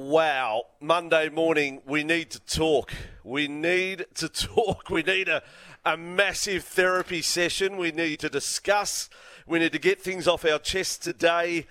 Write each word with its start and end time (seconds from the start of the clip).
Wow, 0.00 0.66
Monday 0.80 1.28
morning, 1.28 1.82
we 1.84 2.04
need 2.04 2.30
to 2.30 2.38
talk. 2.38 2.92
We 3.24 3.48
need 3.48 4.06
to 4.14 4.28
talk. 4.28 4.90
We 4.90 5.02
need 5.02 5.28
a, 5.28 5.42
a 5.84 5.96
massive 5.96 6.62
therapy 6.62 7.20
session. 7.20 7.76
We 7.76 7.90
need 7.90 8.20
to 8.20 8.28
discuss. 8.28 9.10
We 9.44 9.58
need 9.58 9.72
to 9.72 9.80
get 9.80 10.00
things 10.00 10.28
off 10.28 10.44
our 10.44 10.60
chest 10.60 11.02
today. 11.02 11.66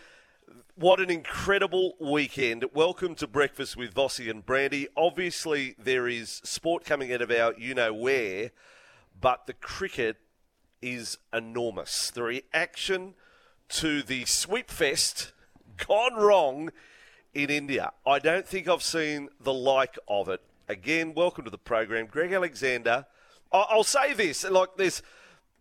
What 0.75 0.99
an 0.99 1.09
incredible 1.09 1.93
weekend. 2.01 2.65
Welcome 2.73 3.15
to 3.15 3.27
Breakfast 3.27 3.77
with 3.77 3.93
Vossi 3.93 4.29
and 4.29 4.45
Brandy. 4.45 4.89
Obviously, 4.97 5.75
there 5.79 6.09
is 6.09 6.41
sport 6.43 6.83
coming 6.83 7.13
out 7.13 7.21
of 7.21 7.31
our 7.31 7.53
you 7.57 7.73
know 7.75 7.93
where, 7.93 8.51
but 9.21 9.47
the 9.47 9.53
cricket 9.53 10.17
is 10.81 11.17
enormous. 11.31 12.11
The 12.11 12.23
reaction 12.23 13.13
to 13.69 14.03
the 14.03 14.25
sweep 14.25 14.69
fest 14.69 15.31
gone 15.77 16.15
wrong 16.15 16.71
in 17.33 17.49
India. 17.49 17.91
I 18.05 18.19
don't 18.19 18.47
think 18.47 18.67
I've 18.67 18.83
seen 18.83 19.29
the 19.39 19.53
like 19.53 19.97
of 20.07 20.29
it. 20.29 20.41
Again, 20.67 21.13
welcome 21.13 21.45
to 21.45 21.49
the 21.49 21.57
program, 21.57 22.07
Greg 22.07 22.33
Alexander. 22.33 23.05
I'll 23.51 23.83
say 23.83 24.13
this: 24.13 24.43
like 24.43 24.75
this, 24.75 25.01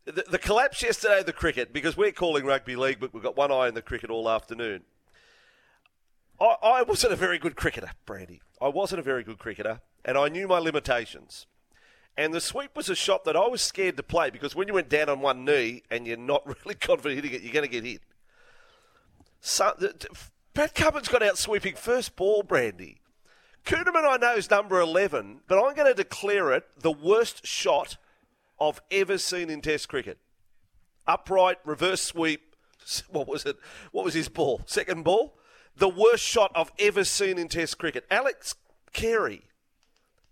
the, 0.04 0.24
the 0.28 0.38
collapse 0.38 0.82
yesterday 0.82 1.20
of 1.20 1.26
the 1.26 1.32
cricket 1.32 1.72
because 1.72 1.96
we're 1.96 2.12
calling 2.12 2.44
rugby 2.44 2.76
league, 2.76 2.98
but 3.00 3.14
we've 3.14 3.22
got 3.22 3.36
one 3.36 3.52
eye 3.52 3.68
on 3.68 3.74
the 3.74 3.82
cricket 3.82 4.10
all 4.10 4.28
afternoon. 4.28 4.82
I, 6.40 6.56
I 6.62 6.82
wasn't 6.82 7.12
a 7.12 7.16
very 7.16 7.38
good 7.38 7.56
cricketer, 7.56 7.90
Brandy. 8.04 8.42
I 8.60 8.68
wasn't 8.68 9.00
a 9.00 9.02
very 9.02 9.22
good 9.22 9.38
cricketer, 9.38 9.80
and 10.04 10.18
I 10.18 10.28
knew 10.28 10.48
my 10.48 10.58
limitations. 10.58 11.46
And 12.16 12.32
the 12.32 12.40
sweep 12.40 12.74
was 12.74 12.88
a 12.88 12.94
shot 12.94 13.24
that 13.24 13.36
I 13.36 13.46
was 13.46 13.60
scared 13.60 13.96
to 13.98 14.02
play 14.02 14.30
because 14.30 14.56
when 14.56 14.68
you 14.68 14.74
went 14.74 14.88
down 14.88 15.10
on 15.10 15.20
one 15.20 15.44
knee 15.44 15.82
and 15.90 16.06
you're 16.06 16.16
not 16.16 16.46
really 16.64 16.74
confident 16.74 17.16
hitting 17.16 17.38
it, 17.38 17.42
you're 17.42 17.52
going 17.52 17.68
to 17.68 17.70
get 17.70 17.84
hit. 17.84 18.00
So, 19.40 19.74
Pat 20.56 20.74
Cummins 20.74 21.08
got 21.08 21.22
out 21.22 21.36
sweeping 21.36 21.74
first 21.74 22.16
ball, 22.16 22.42
Brandy. 22.42 23.02
Kuhnemann, 23.66 24.08
I 24.08 24.16
know, 24.16 24.36
is 24.36 24.48
number 24.48 24.80
11, 24.80 25.40
but 25.46 25.62
I'm 25.62 25.74
going 25.74 25.86
to 25.86 25.92
declare 25.92 26.50
it 26.54 26.64
the 26.78 26.90
worst 26.90 27.46
shot 27.46 27.98
I've 28.58 28.80
ever 28.90 29.18
seen 29.18 29.50
in 29.50 29.60
Test 29.60 29.90
cricket. 29.90 30.16
Upright, 31.06 31.58
reverse 31.66 32.00
sweep. 32.00 32.56
What 33.10 33.28
was 33.28 33.44
it? 33.44 33.56
What 33.92 34.06
was 34.06 34.14
his 34.14 34.30
ball? 34.30 34.62
Second 34.64 35.04
ball? 35.04 35.36
The 35.76 35.90
worst 35.90 36.24
shot 36.24 36.52
I've 36.54 36.72
ever 36.78 37.04
seen 37.04 37.36
in 37.36 37.48
Test 37.48 37.76
cricket. 37.76 38.06
Alex 38.10 38.54
Carey. 38.94 39.42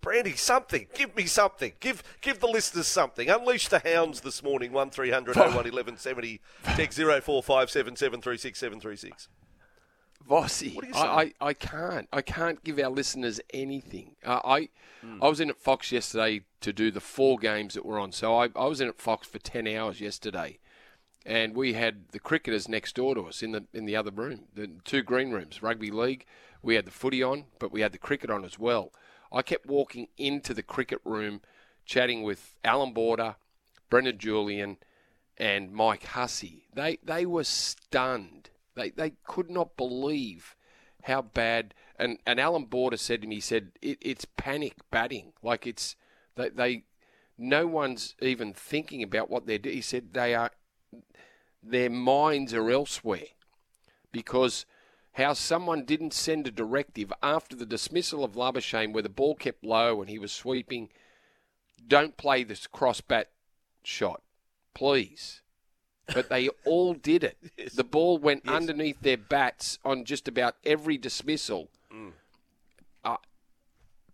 Brandy, 0.01 0.37
something. 0.37 0.87
Give 0.95 1.15
me 1.15 1.27
something. 1.27 1.73
Give 1.81 2.03
give 2.23 2.41
the 2.41 2.47
listeners 2.47 2.87
something. 2.87 3.29
Unleash 3.29 3.69
the 3.69 3.81
hounds 3.81 4.23
this 4.23 4.43
morning. 4.43 4.73
1300 4.73 5.37
01 5.37 5.47
1170. 5.49 6.41
Text 6.77 6.97
0457 6.97 7.97
736 7.97 8.59
736. 8.59 9.29
Vossi, 9.29 9.29
What 9.29 9.43
are 9.43 9.44
you 10.75 10.81
I, 10.95 11.33
I, 11.41 11.49
I 11.49 11.53
can't. 11.55 12.09
I 12.13 12.23
can't 12.23 12.63
give 12.65 12.79
our 12.79 12.91
listeners 12.91 13.41
anything. 13.53 14.17
Uh, 14.25 14.41
I 14.45 14.69
Hmm. 15.03 15.23
I 15.23 15.29
was 15.29 15.39
in 15.39 15.51
at 15.51 15.59
Fox 15.59 15.93
yesterday 15.93 16.43
to 16.63 16.73
do 16.73 16.91
the 16.91 17.01
four 17.01 17.37
games 17.39 17.75
that 17.75 17.85
were 17.85 17.99
on. 17.99 18.11
So 18.11 18.35
I, 18.39 18.49
I 18.57 18.65
was 18.65 18.81
in 18.81 18.89
at 18.89 18.99
Fox 18.99 19.27
for 19.27 19.39
ten 19.39 19.67
hours 19.67 20.01
yesterday, 20.01 20.59
and 21.27 21.55
we 21.55 21.75
had 21.75 22.09
the 22.13 22.19
cricketers 22.19 22.71
next 22.71 22.95
door 22.95 23.15
to 23.15 23.23
us 23.27 23.43
in 23.43 23.53
the 23.53 23.65
in 23.75 23.85
the 23.85 23.97
other 23.97 24.11
room, 24.11 24.45
the 24.55 24.71
two 24.85 25.03
green 25.03 25.31
rooms, 25.31 25.63
rugby 25.63 25.91
league. 25.91 26.25
We 26.63 26.77
had 26.77 26.87
the 26.87 26.91
footy 26.91 27.23
on, 27.23 27.45
but 27.59 27.71
we 27.71 27.83
had 27.83 27.93
the 27.93 27.99
cricket 27.99 28.31
on 28.31 28.47
as 28.47 28.59
well. 28.59 28.93
I 29.31 29.43
kept 29.43 29.67
walking 29.67 30.09
into 30.17 30.55
the 30.55 30.63
cricket 30.63 31.01
room, 31.05 31.43
chatting 31.85 32.23
with 32.23 32.55
Allan 32.65 32.95
Border, 32.95 33.37
Brendan 33.91 34.17
Julian, 34.17 34.79
and 35.37 35.71
Mike 35.71 36.05
Hussey. 36.05 36.65
They 36.73 36.99
they 37.05 37.27
were 37.27 37.45
stunned. 37.45 38.49
They 38.75 38.91
they 38.91 39.13
could 39.25 39.51
not 39.51 39.77
believe 39.77 40.57
how 41.05 41.23
bad. 41.23 41.75
And 41.99 42.19
and 42.27 42.41
Allan 42.41 42.67
Border 42.67 42.97
said 42.97 43.23
to 43.23 43.29
me, 43.29 43.37
he 43.37 43.41
said 43.41 43.73
it, 43.81 43.99
it's 44.01 44.25
panic 44.25 44.75
batting. 44.91 45.33
Like 45.43 45.67
it's 45.67 45.97
they 46.37 46.49
they 46.51 46.85
no 47.37 47.67
one's 47.67 48.15
even 48.21 48.53
thinking 48.53 49.03
about 49.03 49.31
what 49.31 49.47
they're 49.47 49.59
doing. 49.59 49.77
He 49.77 49.83
said 49.83 50.13
they 50.13 50.35
are 50.35 50.51
their 51.63 51.91
minds 51.91 52.53
are 52.53 52.71
elsewhere 52.71 53.29
because 54.13 54.67
how 55.13 55.33
someone 55.33 55.85
didn't 55.85 56.13
send 56.13 56.47
a 56.47 56.51
directive 56.51 57.13
after 57.23 57.55
the 57.55 57.67
dismissal 57.67 58.25
of 58.25 58.33
Labuschagne 58.33 58.93
where 58.93 59.03
the 59.03 59.09
ball 59.09 59.35
kept 59.35 59.65
low 59.65 60.01
and 60.01 60.11
he 60.11 60.19
was 60.19 60.33
sweeping. 60.33 60.91
Don't 61.87 62.17
play 62.17 62.43
this 62.43 62.67
cross 62.67 63.01
bat 63.01 63.31
shot, 63.83 64.23
please. 64.75 65.43
But 66.13 66.29
they 66.29 66.49
all 66.65 66.95
did 66.95 67.25
it. 67.25 67.39
The 67.75 67.85
ball 67.85 68.19
went 68.19 68.47
underneath 68.49 69.01
their 69.01 69.17
bats 69.17 69.79
on 69.85 70.05
just 70.05 70.29
about 70.29 70.57
every 70.65 70.99
dismissal. 70.99 71.71
I, 73.05 73.17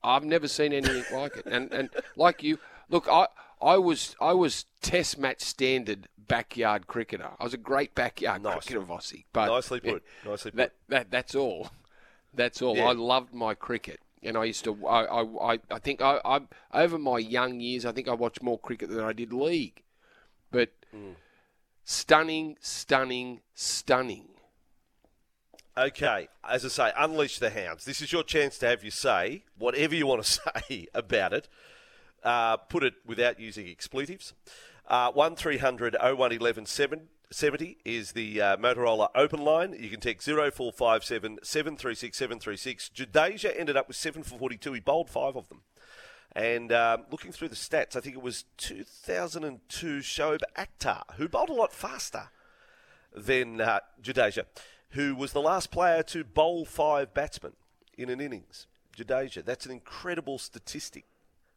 I've 0.03 0.25
never 0.25 0.49
seen 0.49 0.73
anything 0.73 1.05
like 1.19 1.37
it. 1.37 1.47
And 1.47 1.73
and 1.73 1.91
like 2.17 2.43
you, 2.43 2.59
look, 2.89 3.06
I 3.09 3.27
I 3.61 3.77
was 3.78 4.17
I 4.21 4.33
was 4.33 4.67
Test 4.83 5.19
match 5.19 5.41
standard 5.41 6.09
backyard 6.17 6.87
cricketer. 6.87 7.31
I 7.39 7.45
was 7.45 7.55
a 7.55 7.59
great 7.59 7.95
backyard 7.95 8.43
Nice. 8.43 8.55
cricketer, 8.67 8.81
Vossi. 8.81 9.25
But 9.33 9.49
Nicely 9.49 9.81
put. 9.81 10.03
Nicely 10.25 10.51
put. 10.53 10.57
that, 10.59 10.72
that 10.89 11.11
that's 11.11 11.34
all. 11.34 11.71
That's 12.33 12.62
all. 12.62 12.77
Yeah. 12.77 12.87
I 12.87 12.93
loved 12.93 13.34
my 13.34 13.55
cricket, 13.55 14.01
and 14.22 14.37
I 14.39 14.45
used 14.45 14.62
to. 14.65 14.87
I 14.87 15.22
I, 15.22 15.59
I, 15.71 15.78
think 15.81 16.01
I, 16.01 16.21
I 16.25 16.41
over 16.72 16.97
my 16.99 17.19
young 17.19 17.59
years, 17.61 17.84
I 17.84 17.91
think 17.93 18.07
I 18.09 18.15
watched 18.15 18.43
more 18.43 18.59
cricket 18.59 18.89
than 18.91 19.01
I 19.05 19.12
did 19.12 19.33
league. 19.33 19.83
But 20.53 20.71
Hmm. 20.93 21.12
Stunning, 21.91 22.56
stunning, 22.61 23.41
stunning. 23.53 24.28
Okay, 25.77 26.28
as 26.49 26.65
I 26.65 26.69
say, 26.69 26.93
unleash 26.97 27.41
the 27.41 27.51
hounds. 27.51 27.84
This 27.84 28.01
is 28.01 28.12
your 28.12 28.23
chance 28.23 28.59
to 28.59 28.69
have 28.69 28.84
your 28.84 28.93
say, 28.93 29.43
whatever 29.59 29.97
you 29.97 30.06
want 30.06 30.23
to 30.23 30.41
say 30.69 30.87
about 30.95 31.33
it. 31.33 31.49
Uh, 32.23 32.59
put 32.59 32.84
it 32.84 32.95
without 33.05 33.41
using 33.41 33.67
expletives. 33.67 34.34
Uh, 34.87 35.11
1300 35.11 35.97
01 36.01 36.33
11 36.33 36.67
70 37.33 37.77
is 37.84 38.12
the 38.12 38.41
uh, 38.41 38.57
Motorola 38.57 39.09
open 39.17 39.43
line. 39.43 39.75
You 39.78 39.89
can 39.89 40.01
text 40.01 40.27
0457 40.28 41.41
736 41.43 42.17
736. 42.17 42.91
Jadeja 42.95 43.53
ended 43.59 43.77
up 43.77 43.89
with 43.89 43.97
7 43.97 44.22
for 44.22 44.39
42. 44.39 44.75
He 44.75 44.81
bowled 44.81 45.11
five 45.11 45.34
of 45.34 45.49
them. 45.49 45.62
And 46.37 46.71
um, 46.73 47.05
looking 47.11 47.33
through 47.33 47.49
the 47.49 47.57
stats, 47.57 47.97
I 47.97 48.01
think 48.01 48.15
it 48.15 48.23
was 48.23 48.45
2002 48.59 49.99
Shoaib 49.99 50.41
Akhtar, 50.57 51.03
who 51.17 51.29
bowled 51.29 51.51
a 51.51 51.55
lot 51.55 51.73
faster 51.73 52.29
than 53.15 53.61
uh, 53.61 53.81
Jadeja, 54.01 54.45
who 54.91 55.17
was 55.17 55.33
the 55.33 55.41
last 55.41 55.71
player 55.73 56.03
to 56.05 56.23
bowl 56.23 56.65
five 56.65 57.13
batsmen 57.13 57.55
in 57.99 58.09
an 58.11 58.21
innings. 58.21 58.67
Jadeja, 58.97 59.45
that's 59.45 59.67
an 59.67 59.73
incredible 59.73 60.39
statistic. 60.39 61.05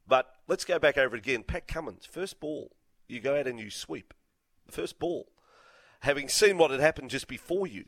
But 0.08 0.34
let's 0.48 0.66
go 0.66 0.80
back 0.80 0.98
over 0.98 1.16
again. 1.16 1.44
Pat 1.44 1.68
Cummins, 1.68 2.06
first 2.06 2.40
ball, 2.40 2.72
you 3.08 3.20
go 3.20 3.40
out 3.40 3.48
and 3.48 3.60
you 3.60 3.70
sweep. 3.70 4.14
The 4.66 4.72
first 4.72 5.00
ball. 5.00 5.28
Having 6.02 6.30
seen 6.30 6.58
what 6.58 6.72
had 6.72 6.80
happened 6.80 7.10
just 7.10 7.28
before 7.28 7.68
you, 7.68 7.86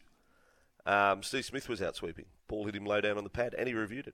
um, 0.86 1.24
Steve 1.24 1.46
Smith 1.46 1.68
was 1.68 1.82
out 1.82 1.96
sweeping. 1.96 2.26
Ball 2.48 2.66
hit 2.66 2.76
him 2.76 2.86
low 2.86 3.02
down 3.02 3.18
on 3.18 3.24
the 3.24 3.30
pad, 3.30 3.56
and 3.58 3.68
he 3.68 3.74
reviewed 3.74 4.08
it. 4.08 4.14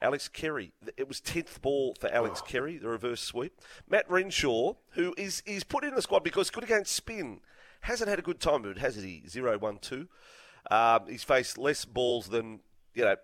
Alex 0.00 0.28
Carey, 0.28 0.72
it 0.96 1.08
was 1.08 1.20
10th 1.20 1.60
ball 1.62 1.94
for 1.98 2.12
Alex 2.12 2.42
Carey, 2.42 2.78
the 2.78 2.88
reverse 2.88 3.20
sweep. 3.20 3.60
Matt 3.88 4.10
Renshaw, 4.10 4.74
who 4.90 5.14
is 5.16 5.42
is 5.46 5.64
put 5.64 5.84
in 5.84 5.94
the 5.94 6.02
squad 6.02 6.24
because 6.24 6.50
good 6.50 6.64
against 6.64 6.92
spin, 6.92 7.40
hasn't 7.82 8.10
had 8.10 8.18
a 8.18 8.22
good 8.22 8.40
time 8.40 8.64
of 8.64 8.72
it, 8.72 8.78
has 8.78 8.96
he? 8.96 9.22
0 9.28 9.58
1 9.58 9.78
2. 9.78 10.08
Um, 10.70 11.00
he's 11.08 11.22
faced 11.22 11.58
less 11.58 11.84
balls 11.84 12.28
than, 12.28 12.60
you 12.94 13.04
know, 13.04 13.16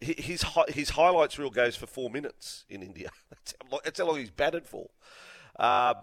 his, 0.00 0.44
his 0.68 0.90
highlights 0.90 1.38
reel 1.38 1.50
goes 1.50 1.76
for 1.76 1.86
four 1.86 2.10
minutes 2.10 2.64
in 2.68 2.82
India. 2.82 3.10
That's 3.30 3.54
how 3.60 3.70
long, 3.70 3.80
that's 3.84 3.98
how 3.98 4.06
long 4.06 4.18
he's 4.18 4.30
batted 4.30 4.66
for. 4.66 4.90
Uh, 5.58 5.94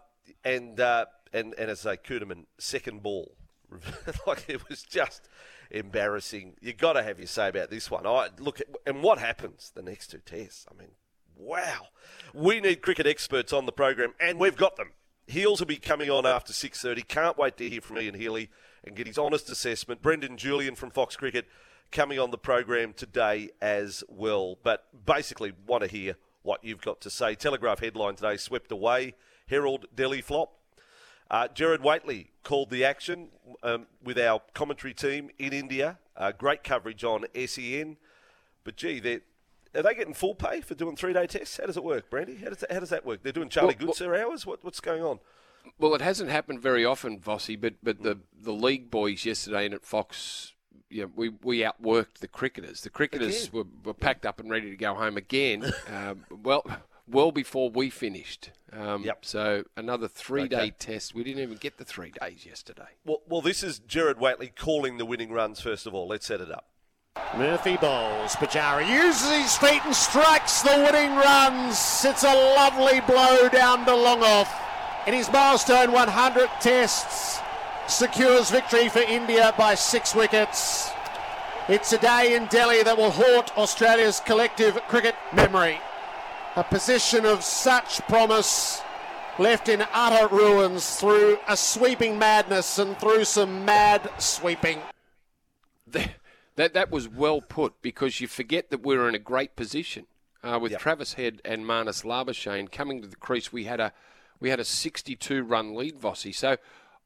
and, 0.43 0.79
uh, 0.79 1.05
and, 1.31 1.53
and 1.57 1.69
as 1.69 1.85
I 1.85 1.95
say, 1.95 2.01
Kuhnemann, 2.03 2.45
second 2.57 3.03
ball. 3.03 3.35
like 4.27 4.45
it 4.49 4.67
was 4.69 4.83
just 4.83 5.27
embarrassing. 5.73 6.55
You've 6.61 6.77
got 6.77 6.93
to 6.93 7.03
have 7.03 7.17
your 7.19 7.27
say 7.27 7.49
about 7.49 7.69
this 7.69 7.91
one. 7.91 8.05
I 8.07 8.29
look 8.39 8.61
at, 8.61 8.67
and 8.85 9.03
what 9.03 9.17
happens 9.17 9.71
the 9.73 9.81
next 9.81 10.07
two 10.07 10.19
tests. 10.19 10.65
I 10.71 10.79
mean, 10.79 10.91
wow. 11.35 11.87
We 12.33 12.61
need 12.61 12.81
cricket 12.81 13.07
experts 13.07 13.51
on 13.51 13.65
the 13.65 13.71
program, 13.71 14.13
and 14.19 14.39
we've 14.39 14.55
got 14.55 14.77
them. 14.77 14.91
Heels 15.27 15.59
will 15.59 15.67
be 15.67 15.77
coming 15.77 16.09
on 16.09 16.25
after 16.25 16.53
six 16.53 16.81
thirty. 16.81 17.01
Can't 17.01 17.37
wait 17.37 17.57
to 17.57 17.69
hear 17.69 17.81
from 17.81 17.97
Ian 17.97 18.15
Healy 18.15 18.49
and 18.83 18.95
get 18.95 19.07
his 19.07 19.17
honest 19.17 19.49
assessment. 19.49 20.01
Brendan 20.01 20.37
Julian 20.37 20.75
from 20.75 20.91
Fox 20.91 21.15
Cricket 21.15 21.47
coming 21.91 22.19
on 22.19 22.31
the 22.31 22.37
program 22.37 22.93
today 22.93 23.49
as 23.61 24.03
well. 24.09 24.57
But 24.63 25.05
basically, 25.05 25.53
want 25.65 25.83
to 25.83 25.89
hear 25.89 26.17
what 26.41 26.63
you've 26.63 26.81
got 26.81 26.99
to 27.01 27.09
say. 27.09 27.35
Telegraph 27.35 27.79
headline 27.79 28.15
today: 28.15 28.37
swept 28.37 28.71
away. 28.71 29.15
Herald 29.47 29.85
Delhi 29.95 30.21
flop. 30.21 30.59
Uh, 31.29 31.47
Gerard 31.47 31.81
Whateley 31.81 32.31
called 32.43 32.69
the 32.69 32.83
action 32.85 33.29
um, 33.63 33.87
with 34.03 34.19
our 34.19 34.41
commentary 34.53 34.93
team 34.93 35.29
in 35.39 35.53
India. 35.53 35.99
Uh, 36.15 36.31
great 36.31 36.63
coverage 36.63 37.03
on 37.03 37.25
SEN. 37.45 37.97
But 38.63 38.75
gee, 38.75 38.99
they're, 38.99 39.21
are 39.75 39.83
they 39.83 39.95
getting 39.95 40.13
full 40.13 40.35
pay 40.35 40.61
for 40.61 40.75
doing 40.75 40.95
three 40.95 41.13
day 41.13 41.27
tests? 41.27 41.57
How 41.57 41.65
does 41.65 41.77
it 41.77 41.83
work, 41.83 42.09
Brandy? 42.09 42.37
How 42.37 42.49
does 42.49 42.59
that, 42.59 42.71
how 42.71 42.79
does 42.79 42.89
that 42.89 43.05
work? 43.05 43.23
They're 43.23 43.31
doing 43.31 43.49
Charlie 43.49 43.75
Well, 43.79 43.89
Goodser 43.89 44.19
hours? 44.19 44.45
What, 44.45 44.63
what's 44.63 44.79
going 44.79 45.03
on? 45.03 45.19
Well, 45.79 45.95
it 45.95 46.01
hasn't 46.01 46.29
happened 46.29 46.61
very 46.61 46.83
often, 46.85 47.19
Vossi, 47.19 47.59
but 47.59 47.75
but 47.81 48.03
the 48.03 48.19
the 48.37 48.51
league 48.51 48.91
boys 48.91 49.25
yesterday 49.25 49.65
in 49.65 49.73
at 49.73 49.85
Fox 49.85 50.53
yeah, 50.93 51.05
we, 51.15 51.29
we 51.41 51.59
outworked 51.59 52.19
the 52.19 52.27
cricketers. 52.27 52.81
The 52.81 52.89
cricketers 52.89 53.51
were, 53.51 53.65
were 53.83 53.95
packed 53.95 54.25
up 54.25 54.39
and 54.39 54.49
ready 54.49 54.69
to 54.69 54.77
go 54.77 54.93
home 54.93 55.17
again. 55.17 55.71
um, 55.93 56.23
well, 56.43 56.63
well 57.07 57.31
before 57.31 57.69
we 57.69 57.89
finished. 57.89 58.51
Um, 58.71 59.03
Yep. 59.03 59.25
So 59.25 59.63
another 59.77 60.07
three 60.07 60.47
day 60.47 60.57
Okay. 60.57 60.71
test. 60.79 61.13
We 61.13 61.23
didn't 61.23 61.43
even 61.43 61.57
get 61.57 61.77
the 61.77 61.85
three 61.85 62.11
days 62.21 62.45
yesterday. 62.45 62.87
Well, 63.05 63.21
well, 63.27 63.41
this 63.41 63.63
is 63.63 63.79
Gerard 63.79 64.19
Whateley 64.19 64.51
calling 64.55 64.97
the 64.97 65.05
winning 65.05 65.31
runs, 65.31 65.61
first 65.61 65.85
of 65.85 65.93
all. 65.93 66.07
Let's 66.07 66.25
set 66.25 66.41
it 66.41 66.51
up. 66.51 66.65
Murphy 67.37 67.77
bowls. 67.77 68.35
Pujara 68.35 68.87
uses 68.87 69.29
his 69.29 69.57
feet 69.57 69.81
and 69.85 69.95
strikes 69.95 70.61
the 70.63 70.69
winning 70.91 71.15
runs. 71.15 72.03
It's 72.03 72.23
a 72.23 72.33
lovely 72.33 73.01
blow 73.01 73.47
down 73.49 73.85
to 73.85 73.95
long 73.95 74.23
off. 74.23 74.51
In 75.05 75.13
his 75.13 75.31
milestone 75.31 75.91
100 75.91 76.49
tests, 76.61 77.39
secures 77.87 78.49
victory 78.49 78.89
for 78.89 78.99
India 79.01 79.53
by 79.57 79.75
six 79.75 80.15
wickets. 80.15 80.89
It's 81.67 81.93
a 81.93 81.97
day 81.97 82.35
in 82.35 82.45
Delhi 82.47 82.81
that 82.83 82.97
will 82.97 83.11
haunt 83.11 83.55
Australia's 83.57 84.19
collective 84.21 84.75
cricket 84.87 85.15
memory. 85.33 85.79
A 86.55 86.63
position 86.63 87.25
of 87.25 87.43
such 87.43 87.99
promise 88.01 88.81
left 89.39 89.69
in 89.69 89.83
utter 89.91 90.27
ruins 90.33 90.97
through 90.97 91.39
a 91.47 91.57
sweeping 91.57 92.19
madness 92.19 92.77
and 92.77 92.95
through 92.99 93.25
some 93.25 93.65
mad 93.65 94.07
sweeping. 94.19 94.79
That 95.87 96.73
that 96.75 96.91
was 96.91 97.07
well 97.09 97.41
put 97.41 97.81
because 97.81 98.21
you 98.21 98.27
forget 98.27 98.69
that 98.69 98.83
we're 98.83 99.09
in 99.09 99.15
a 99.15 99.19
great 99.19 99.55
position 99.55 100.05
uh, 100.43 100.59
with 100.61 100.73
Yep. 100.73 100.81
Travis 100.81 101.13
Head 101.13 101.41
and 101.43 101.65
Marnus 101.65 102.03
Labuschagne 102.03 102.71
coming 102.71 103.01
to 103.01 103.07
the 103.07 103.15
crease. 103.15 103.51
We 103.51 103.63
had 103.63 103.79
a 103.79 103.91
we 104.39 104.49
had 104.49 104.59
a 104.59 104.65
62 104.65 105.43
run 105.43 105.73
lead, 105.73 105.99
Vossi. 105.99 106.35
So 106.35 106.57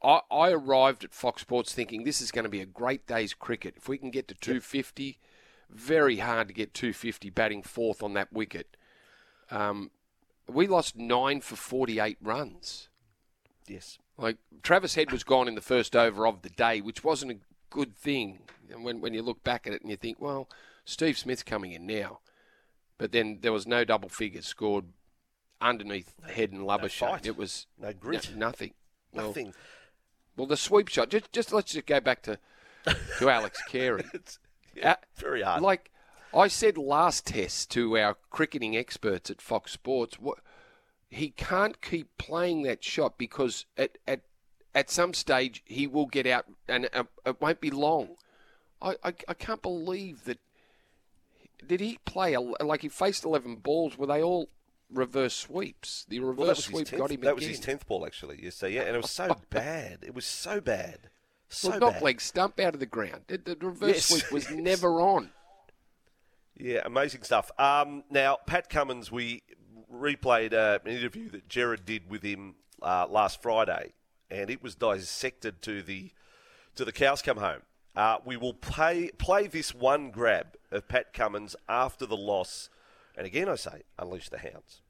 I, 0.03 0.19
I 0.29 0.51
arrived 0.51 1.05
at 1.05 1.13
Fox 1.13 1.43
Sports 1.43 1.73
thinking 1.73 2.03
this 2.03 2.19
is 2.19 2.31
going 2.31 2.43
to 2.43 2.49
be 2.49 2.59
a 2.59 2.65
great 2.65 3.07
day's 3.07 3.33
cricket. 3.33 3.75
If 3.77 3.87
we 3.87 3.97
can 3.97 4.11
get 4.11 4.27
to 4.27 4.35
250, 4.35 5.17
very 5.69 6.17
hard 6.17 6.49
to 6.49 6.53
get 6.53 6.73
250 6.73 7.29
batting 7.29 7.63
fourth 7.63 8.03
on 8.03 8.13
that 8.15 8.33
wicket. 8.33 8.75
Um, 9.51 9.91
we 10.47 10.67
lost 10.67 10.95
nine 10.95 11.41
for 11.41 11.55
48 11.55 12.17
runs. 12.21 12.89
Yes. 13.67 13.97
Like 14.17 14.37
Travis 14.63 14.95
Head 14.95 15.11
was 15.11 15.23
gone 15.23 15.47
in 15.47 15.55
the 15.55 15.61
first 15.61 15.95
over 15.95 16.25
of 16.27 16.41
the 16.41 16.49
day, 16.49 16.81
which 16.81 17.03
wasn't 17.03 17.31
a 17.33 17.37
good 17.69 17.95
thing. 17.97 18.39
And 18.71 18.83
when 18.83 19.01
when 19.01 19.13
you 19.13 19.21
look 19.21 19.43
back 19.43 19.67
at 19.67 19.73
it 19.73 19.81
and 19.81 19.91
you 19.91 19.97
think, 19.97 20.17
well, 20.19 20.49
Steve 20.85 21.17
Smith's 21.17 21.43
coming 21.43 21.71
in 21.73 21.85
now, 21.85 22.19
but 22.97 23.11
then 23.11 23.39
there 23.41 23.53
was 23.53 23.67
no 23.67 23.83
double 23.83 24.09
figures 24.09 24.45
scored 24.45 24.85
underneath 25.61 26.13
Head 26.29 26.51
and 26.51 26.61
Labuschagne. 26.61 27.11
fight. 27.11 27.25
it 27.25 27.37
was 27.37 27.67
No 27.79 27.93
grit. 27.93 28.31
no- 28.33 28.47
nothing. 28.47 28.73
Well, 29.13 29.27
Nothing. 29.27 29.53
Well, 30.35 30.47
the 30.47 30.57
sweep 30.57 30.87
shot. 30.87 31.09
Just 31.09 31.31
just 31.31 31.51
let's 31.53 31.73
just 31.73 31.85
go 31.85 31.99
back 31.99 32.21
to 32.23 32.39
to 33.19 33.29
Alex 33.29 33.61
Carey. 33.67 34.03
It's 34.13 34.39
yeah, 34.75 34.91
Uh, 34.91 34.95
very 35.15 35.41
hard. 35.41 35.61
Like 35.61 35.91
I 36.33 36.47
said 36.47 36.77
last 36.77 37.27
test 37.27 37.71
to 37.71 37.97
our 37.97 38.17
cricketing 38.29 38.75
experts 38.75 39.29
at 39.29 39.41
Fox 39.41 39.71
Sports, 39.71 40.19
what 40.19 40.39
he 41.09 41.29
can't 41.29 41.81
keep 41.81 42.17
playing 42.17 42.63
that 42.63 42.83
shot 42.83 43.17
because 43.17 43.65
at 43.77 43.97
at 44.07 44.21
at 44.75 44.89
some 44.89 45.13
stage 45.13 45.63
he 45.65 45.87
will 45.87 46.05
get 46.05 46.27
out 46.27 46.45
and 46.67 46.89
uh, 46.93 47.03
it 47.25 47.41
won't 47.41 47.61
be 47.61 47.71
long. 47.71 48.15
I, 48.81 48.95
I 49.03 49.13
I 49.27 49.33
can't 49.33 49.61
believe 49.61 50.25
that. 50.25 50.39
Did 51.65 51.79
he 51.79 51.97
play 52.05 52.33
a, 52.33 52.39
like 52.39 52.81
he 52.81 52.89
faced 52.89 53.25
eleven 53.25 53.55
balls? 53.55 53.97
Were 53.97 54.05
they 54.05 54.21
all 54.21 54.49
reverse 54.91 55.33
sweeps? 55.33 56.05
The 56.07 56.19
reverse 56.19 56.37
well, 56.37 56.47
that 56.47 56.55
was, 56.55 56.65
his 56.65 56.73
sweep 56.73 56.87
10th, 56.87 56.97
got 56.97 57.11
him 57.11 57.21
that 57.21 57.35
was 57.35 57.45
his 57.45 57.59
tenth 57.59 57.87
ball, 57.87 58.05
actually. 58.05 58.41
You 58.41 58.51
see, 58.51 58.69
yeah, 58.69 58.81
and 58.81 58.95
it 58.95 59.01
was 59.01 59.11
so 59.11 59.35
bad. 59.49 59.99
It 60.03 60.13
was 60.13 60.25
so 60.25 60.61
bad. 60.61 61.09
So 61.49 61.69
well, 61.69 61.79
knock 61.79 61.93
bad. 61.93 62.01
leg 62.03 62.21
stump 62.21 62.59
out 62.59 62.73
of 62.73 62.79
the 62.79 62.85
ground. 62.85 63.21
The, 63.27 63.37
the 63.37 63.55
reverse 63.55 63.95
Yes, 63.95 64.05
sweep 64.05 64.31
was 64.31 64.49
yes. 64.49 64.59
never 64.59 65.01
on. 65.01 65.31
Yeah, 66.59 66.81
amazing 66.85 67.23
stuff. 67.23 67.51
Um, 67.59 68.03
now, 68.09 68.37
Pat 68.45 68.69
Cummins, 68.69 69.11
we 69.11 69.43
replayed 69.93 70.53
uh, 70.53 70.79
an 70.83 70.91
interview 70.91 71.29
that 71.29 71.47
Gerard 71.47 71.85
did 71.85 72.09
with 72.09 72.23
him 72.23 72.55
uh, 72.81 73.07
last 73.07 73.41
Friday, 73.41 73.93
and 74.31 74.49
it 74.49 74.63
was 74.63 74.75
dissected 74.75 75.61
to 75.63 75.81
the 75.81 76.11
to 76.75 76.85
the 76.85 76.91
cows 76.91 77.21
come 77.21 77.37
home. 77.37 77.61
Uh, 77.95 78.17
we 78.25 78.37
will 78.37 78.53
play 78.53 79.09
play 79.17 79.47
this 79.47 79.73
one 79.73 80.09
grab 80.09 80.57
of 80.71 80.87
Pat 80.87 81.13
Cummins 81.13 81.55
after 81.69 82.05
the 82.05 82.17
loss, 82.17 82.69
and 83.15 83.27
again 83.27 83.49
I 83.49 83.55
say, 83.55 83.83
unleash 83.99 84.29
the 84.29 84.39
hounds. 84.39 84.81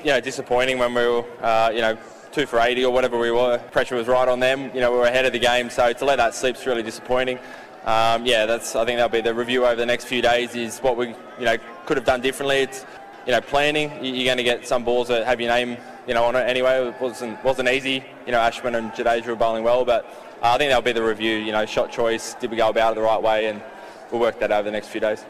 You 0.00 0.12
know, 0.12 0.20
disappointing 0.20 0.78
when 0.78 0.94
we 0.94 1.06
were, 1.06 1.24
uh, 1.42 1.70
you 1.74 1.80
know, 1.82 1.96
two 2.32 2.46
for 2.46 2.58
80 2.60 2.84
or 2.86 2.92
whatever 2.92 3.18
we 3.18 3.30
were. 3.30 3.58
Pressure 3.70 3.96
was 3.96 4.06
right 4.08 4.28
on 4.28 4.40
them. 4.40 4.70
You 4.74 4.80
know, 4.80 4.92
we 4.92 4.98
were 4.98 5.06
ahead 5.06 5.26
of 5.26 5.32
the 5.32 5.38
game, 5.38 5.68
so 5.68 5.92
to 5.92 6.04
let 6.04 6.16
that 6.16 6.34
slip 6.34 6.56
is 6.56 6.66
really 6.66 6.82
disappointing. 6.82 7.38
Um, 7.84 8.24
yeah, 8.26 8.46
that's. 8.46 8.76
I 8.76 8.84
think 8.84 8.98
that'll 8.98 9.10
be 9.10 9.20
the 9.20 9.34
review 9.34 9.64
over 9.66 9.74
the 9.76 9.86
next 9.86 10.04
few 10.04 10.22
days. 10.22 10.54
Is 10.54 10.78
what 10.80 10.96
we, 10.96 11.08
you 11.38 11.44
know, 11.44 11.56
could 11.86 11.96
have 11.96 12.06
done 12.06 12.20
differently. 12.20 12.58
It's, 12.58 12.84
you 13.26 13.32
know, 13.32 13.40
planning. 13.40 13.90
You- 14.04 14.12
You're 14.12 14.26
going 14.26 14.36
to 14.38 14.42
get 14.44 14.66
some 14.66 14.84
balls 14.84 15.08
that 15.08 15.24
have 15.26 15.40
your 15.40 15.50
name, 15.50 15.76
you 16.06 16.14
know, 16.14 16.24
on 16.24 16.36
it 16.36 16.40
anyway. 16.40 16.86
It 16.88 17.00
wasn't 17.00 17.42
wasn't 17.42 17.68
easy. 17.68 18.04
You 18.26 18.32
know, 18.32 18.38
Ashwin 18.38 18.76
and 18.76 18.92
Jadeja 18.92 19.26
were 19.26 19.36
bowling 19.36 19.64
well, 19.64 19.84
but 19.84 20.04
uh, 20.42 20.52
I 20.54 20.58
think 20.58 20.70
that'll 20.70 20.82
be 20.82 20.92
the 20.92 21.02
review. 21.02 21.36
You 21.36 21.52
know, 21.52 21.64
shot 21.66 21.90
choice. 21.90 22.34
Did 22.34 22.50
we 22.50 22.56
go 22.58 22.68
about 22.68 22.92
it 22.92 22.94
the 22.96 23.02
right 23.02 23.20
way? 23.22 23.46
And 23.46 23.62
we'll 24.10 24.20
work 24.20 24.38
that 24.40 24.52
over 24.52 24.62
the 24.62 24.70
next 24.72 24.88
few 24.88 25.00
days. 25.00 25.24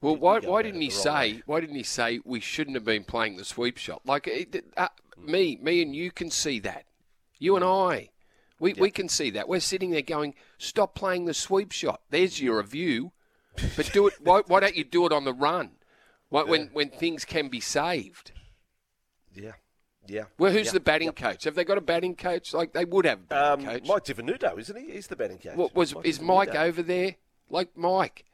Well, 0.00 0.16
why, 0.16 0.40
why 0.40 0.62
didn't 0.62 0.82
he 0.82 0.90
say? 0.90 1.10
way. 1.34 1.42
Why 1.46 1.60
didn't 1.60 1.76
he 1.76 1.82
say 1.82 2.20
we 2.24 2.40
shouldn't 2.40 2.76
have 2.76 2.84
been 2.84 3.04
playing 3.04 3.36
the 3.36 3.44
sweep 3.44 3.78
shot? 3.78 4.02
Like 4.04 4.26
it, 4.26 4.64
uh, 4.76 4.88
me, 5.18 5.58
me 5.62 5.80
and 5.82 5.94
you 5.96 6.10
can 6.10 6.30
see 6.30 6.58
that. 6.60 6.84
You 7.38 7.56
and 7.56 7.64
I, 7.64 8.10
we 8.60 8.74
we 8.74 8.90
can 8.90 9.08
see 9.08 9.30
that. 9.30 9.48
We're 9.48 9.60
sitting 9.60 9.90
there 9.90 10.02
going, 10.02 10.34
"Stop 10.58 10.94
playing 10.94 11.24
the 11.24 11.34
sweep 11.34 11.72
shot." 11.72 12.00
There's 12.10 12.40
your 12.40 12.58
review, 12.58 13.12
but 13.76 13.90
do 13.92 14.06
it. 14.06 14.14
Why, 14.20 14.42
why 14.46 14.60
don't 14.60 14.76
you 14.76 14.84
do 14.84 15.06
it 15.06 15.12
on 15.12 15.24
the 15.24 15.32
run? 15.34 15.72
Why, 16.28 16.42
When 16.44 16.68
when 16.72 16.90
things 16.90 17.24
can 17.24 17.48
be 17.48 17.60
saved. 17.60 18.32
Yeah, 19.34 19.52
yeah. 20.06 20.24
Well, 20.38 20.52
who's 20.52 20.66
yeah. 20.66 20.72
the 20.72 20.80
batting 20.80 21.12
coach? 21.12 21.44
Have 21.44 21.54
they 21.54 21.64
got 21.64 21.78
a 21.78 21.82
batting 21.82 22.14
coach? 22.16 22.54
Like 22.54 22.72
they 22.72 22.84
would 22.84 23.04
have 23.04 23.20
a 23.20 23.22
batting 23.22 23.66
Um, 23.66 23.72
coach. 23.72 23.88
Mike 23.88 24.04
Di 24.04 24.12
Venuto, 24.14 24.58
isn't 24.58 24.76
he? 24.76 24.92
He's 24.92 25.06
the 25.08 25.16
batting 25.16 25.38
coach. 25.38 25.56
What 25.56 25.74
was 25.74 25.94
is 26.04 26.20
Mike 26.20 26.54
over 26.54 26.82
there? 26.82 27.16
Like 27.50 27.76
Mike, 27.76 28.24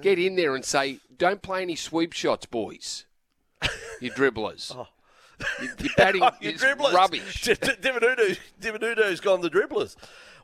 get 0.00 0.18
in 0.18 0.36
there 0.36 0.54
and 0.54 0.64
say, 0.64 1.00
"Don't 1.16 1.42
play 1.42 1.62
any 1.62 1.76
sweep 1.76 2.12
shots, 2.12 2.46
boys. 2.46 3.04
You 4.00 4.10
dribblers. 4.10 4.74
Your, 4.74 4.86
your 5.78 5.92
batting 5.96 6.22
Oh, 6.24 6.30
is 6.40 6.60
dribblers. 6.60 6.92
rubbish." 6.92 7.42
D- 7.42 7.54
D- 7.54 7.72
Di 7.80 7.90
Venuto, 7.90 8.38
Divenuto's 8.60 9.20
gone 9.20 9.40
the 9.40 9.50
dribblers. 9.50 9.96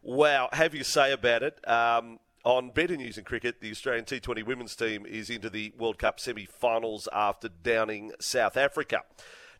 Wow, 0.02 0.48
have 0.52 0.74
you 0.74 0.84
say 0.84 1.12
about 1.12 1.42
it? 1.42 1.58
Um, 1.68 2.18
on 2.44 2.70
better 2.70 2.96
news 2.96 3.18
in 3.18 3.24
cricket, 3.24 3.60
the 3.60 3.70
Australian 3.70 4.04
T20 4.04 4.44
women's 4.44 4.74
team 4.74 5.06
is 5.06 5.30
into 5.30 5.48
the 5.48 5.72
World 5.78 5.96
Cup 5.98 6.18
semi-finals 6.18 7.08
after 7.12 7.48
downing 7.48 8.10
South 8.18 8.56
Africa. 8.56 9.02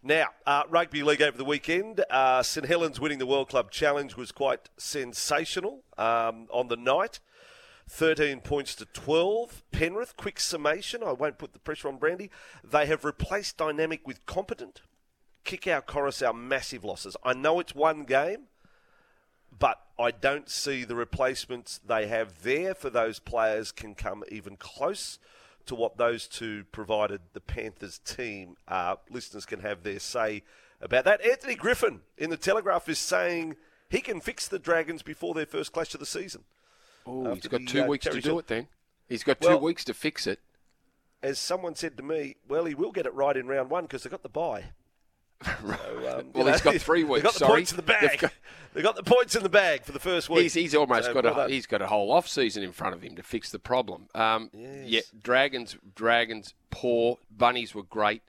Now, 0.03 0.27
uh, 0.47 0.65
rugby 0.69 1.05
league 1.05 1.23
over 1.23 1.39
the 1.39 1.45
weekend, 1.45 2.05
uh, 2.11 2.43
St 2.43 2.67
Helens 2.67 2.99
winning 2.99 3.19
the 3.19 3.27
World 3.27 3.49
Club 3.51 3.71
Challenge 3.71 4.17
was 4.17 4.33
quite 4.33 4.69
sensational 4.77 5.85
um, 5.97 6.49
on 6.51 6.67
the 6.67 6.77
night. 6.77 7.21
13 7.89 8.41
points 8.41 8.75
to 8.77 8.87
12. 8.87 9.63
Penrith, 9.71 10.17
quick 10.17 10.41
summation. 10.41 11.03
I 11.03 11.13
won't 11.13 11.39
put 11.39 11.53
the 11.53 11.59
pressure 11.59 11.89
on 11.89 11.97
Brandy. 11.97 12.31
They 12.65 12.87
have 12.87 13.05
replaced 13.05 13.57
dynamic 13.57 14.07
with 14.07 14.27
competent. 14.27 14.83
Kick 15.45 15.67
our 15.67 15.83
Coruscant 15.83 16.37
massive 16.37 16.85
losses. 16.85 17.17
I 17.25 17.35
know 17.35 17.61
it's 17.61 17.75
one 17.75 18.05
game, 18.05 18.45
but 19.57 19.81
I 19.99 20.11
don't 20.11 20.49
see 20.49 20.85
the 20.85 20.97
replacements 20.97 21.81
they 21.85 22.07
have 22.07 22.43
there 22.43 22.75
for 22.75 22.91
those 22.91 23.19
players 23.19 23.73
can 23.73 23.95
come 23.95 24.25
even 24.31 24.57
close 24.57 25.19
to 25.67 25.75
what 25.75 25.97
those 25.97 26.27
two 26.27 26.65
provided 26.73 27.21
the 27.33 27.41
Panthers 27.41 27.99
team. 27.99 28.57
Uh, 28.67 28.97
listeners 29.11 29.47
can 29.47 29.61
have 29.61 29.83
their 29.83 30.01
say 30.01 30.43
about 30.81 31.05
that. 31.05 31.25
Anthony 31.25 31.55
Griffin 31.55 32.01
in 32.19 32.31
the 32.31 32.37
Telegraph 32.37 32.89
is 32.89 32.99
saying 32.99 33.57
he 33.89 34.01
can 34.01 34.21
fix 34.21 34.49
the 34.49 34.59
Dragons 34.59 35.03
before 35.03 35.35
their 35.35 35.47
first 35.47 35.73
clash 35.73 35.95
of 35.95 36.01
the 36.01 36.07
season. 36.07 36.45
Oh, 37.07 37.35
he's 37.35 37.47
got 37.47 37.61
the, 37.61 37.67
two 37.67 37.83
uh, 37.85 37.87
weeks 37.87 38.07
to 38.07 38.21
do 38.21 38.39
it. 38.39 38.47
Then 38.47 38.69
he's 39.09 39.25
got 39.25 39.41
two 39.41 39.49
Well- 39.49 39.61
weeks 39.61 39.85
to 39.85 39.95
fix 39.95 40.27
it. 40.27 40.41
As 41.23 41.39
someone 41.39 41.77
said 41.77 41.97
to 41.99 42.03
me, 42.03 42.35
well, 42.49 42.65
he 42.65 42.75
will 42.75 42.91
get 42.91 43.07
it 43.07 43.15
right 43.15 43.37
in 43.37 43.47
round 43.47 43.71
one 43.71 43.85
because 43.85 44.03
they've 44.03 44.11
got 44.11 44.23
the 44.25 44.29
bye. 44.29 44.65
So, 45.45 46.19
um, 46.19 46.31
Well, 46.35 46.47
he's 46.47 46.61
got 46.61 46.75
three 46.81 47.03
They've 47.03 47.11
weeks, 47.11 47.23
got 47.23 47.33
the 47.35 47.39
sorry. 47.41 47.53
points 47.53 47.71
in 47.73 47.77
the 47.77 47.83
bag. 47.83 48.11
They've 48.11 48.21
got- 48.21 48.33
They've 48.75 48.83
got 48.85 48.97
the 48.97 49.03
points 49.03 49.37
in 49.37 49.43
the 49.43 49.49
bag 49.49 49.85
for 49.85 49.93
the 49.93 49.99
first 50.01 50.31
week. 50.31 50.43
He's, 50.45 50.55
he's 50.55 50.75
almost 50.75 51.05
So, 51.05 51.13
got 51.15 51.25
well 51.25 51.33
a 51.35 51.37
done. 51.37 51.51
he's 51.51 51.67
got 51.67 51.83
a 51.83 51.87
whole 51.89 52.11
off 52.11 52.27
season 52.27 52.63
in 52.63 52.73
front 52.73 52.95
of 52.95 53.03
him 53.03 53.15
to 53.17 53.23
fix 53.23 53.51
the 53.51 53.59
problem. 53.59 54.07
Um, 54.15 54.51
Yeah, 54.55 55.01
dragons, 55.23 55.77
dragons, 55.95 56.55
poor. 56.71 57.19
Bunnies 57.31 57.75
were 57.75 57.83
great. 57.83 58.23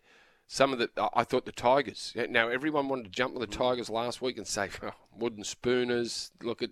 Some 0.47 0.73
of 0.73 0.79
the 0.79 0.89
I- 1.15 1.23
thought 1.23 1.45
the 1.45 1.51
Tigers. 1.53 2.13
Now 2.29 2.49
everyone 2.49 2.89
wanted 2.89 3.05
to 3.05 3.09
jump 3.09 3.33
with 3.35 3.49
the 3.49 3.55
Tigers 3.55 3.89
last 3.89 4.21
week 4.21 4.37
and 4.37 4.45
say 4.45 4.69
oh, 4.83 4.91
wooden 5.17 5.43
spooners. 5.43 6.31
Look 6.41 6.61
at. 6.61 6.71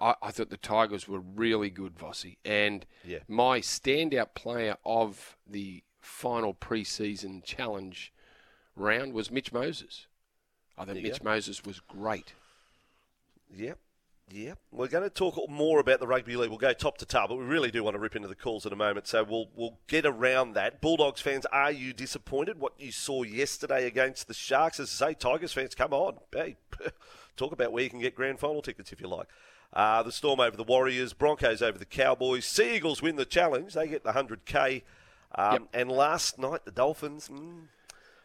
I, 0.00 0.14
I 0.22 0.30
thought 0.30 0.50
the 0.50 0.56
Tigers 0.56 1.08
were 1.08 1.20
really 1.20 1.70
good, 1.70 1.96
Vossi, 1.96 2.36
and 2.44 2.86
Yeah. 3.04 3.18
my 3.28 3.60
standout 3.60 4.34
player 4.34 4.76
of 4.84 5.36
the 5.46 5.82
final 6.00 6.54
preseason 6.54 7.42
challenge 7.44 8.12
round 8.74 9.12
was 9.12 9.30
Mitch 9.30 9.52
Moses. 9.52 10.06
I 10.78 10.84
you 10.84 11.02
Mitch 11.02 11.22
Moses 11.22 11.64
was 11.64 11.80
great. 11.80 12.34
Yep. 13.54 13.78
Yeah, 14.28 14.54
we're 14.72 14.88
going 14.88 15.04
to 15.04 15.10
talk 15.10 15.38
more 15.48 15.78
about 15.78 16.00
the 16.00 16.06
rugby 16.06 16.34
league. 16.36 16.48
We'll 16.50 16.58
go 16.58 16.72
top 16.72 16.98
to 16.98 17.06
tail, 17.06 17.26
but 17.28 17.36
we 17.36 17.44
really 17.44 17.70
do 17.70 17.84
want 17.84 17.94
to 17.94 18.00
rip 18.00 18.16
into 18.16 18.26
the 18.26 18.34
calls 18.34 18.66
in 18.66 18.72
a 18.72 18.76
moment. 18.76 19.06
So 19.06 19.22
we'll 19.22 19.48
we'll 19.54 19.78
get 19.86 20.04
around 20.04 20.54
that. 20.54 20.80
Bulldogs 20.80 21.20
fans, 21.20 21.46
are 21.52 21.70
you 21.70 21.92
disappointed 21.92 22.58
what 22.58 22.72
you 22.76 22.90
saw 22.90 23.22
yesterday 23.22 23.86
against 23.86 24.26
the 24.26 24.34
Sharks? 24.34 24.80
As 24.80 25.00
I 25.00 25.10
say, 25.10 25.14
Tigers 25.14 25.52
fans, 25.52 25.76
come 25.76 25.92
on, 25.92 26.16
hey, 26.32 26.56
talk 27.36 27.52
about 27.52 27.72
where 27.72 27.82
you 27.82 27.90
can 27.90 28.00
get 28.00 28.14
grand 28.14 28.38
final 28.38 28.62
tickets 28.62 28.92
if 28.92 29.00
you 29.00 29.08
like. 29.08 29.28
Uh, 29.72 30.02
the 30.02 30.12
Storm 30.12 30.40
over 30.40 30.56
the 30.56 30.64
Warriors, 30.64 31.12
Broncos 31.12 31.60
over 31.60 31.78
the 31.78 31.84
Cowboys, 31.84 32.44
Sea 32.46 32.76
Eagles 32.76 33.02
win 33.02 33.16
the 33.16 33.24
challenge. 33.24 33.74
They 33.74 33.88
get 33.88 34.04
the 34.04 34.12
100k. 34.12 34.82
Um, 35.34 35.52
yep. 35.52 35.62
And 35.74 35.90
last 35.90 36.38
night, 36.38 36.64
the 36.64 36.70
Dolphins. 36.70 37.28
Mm, 37.28 37.64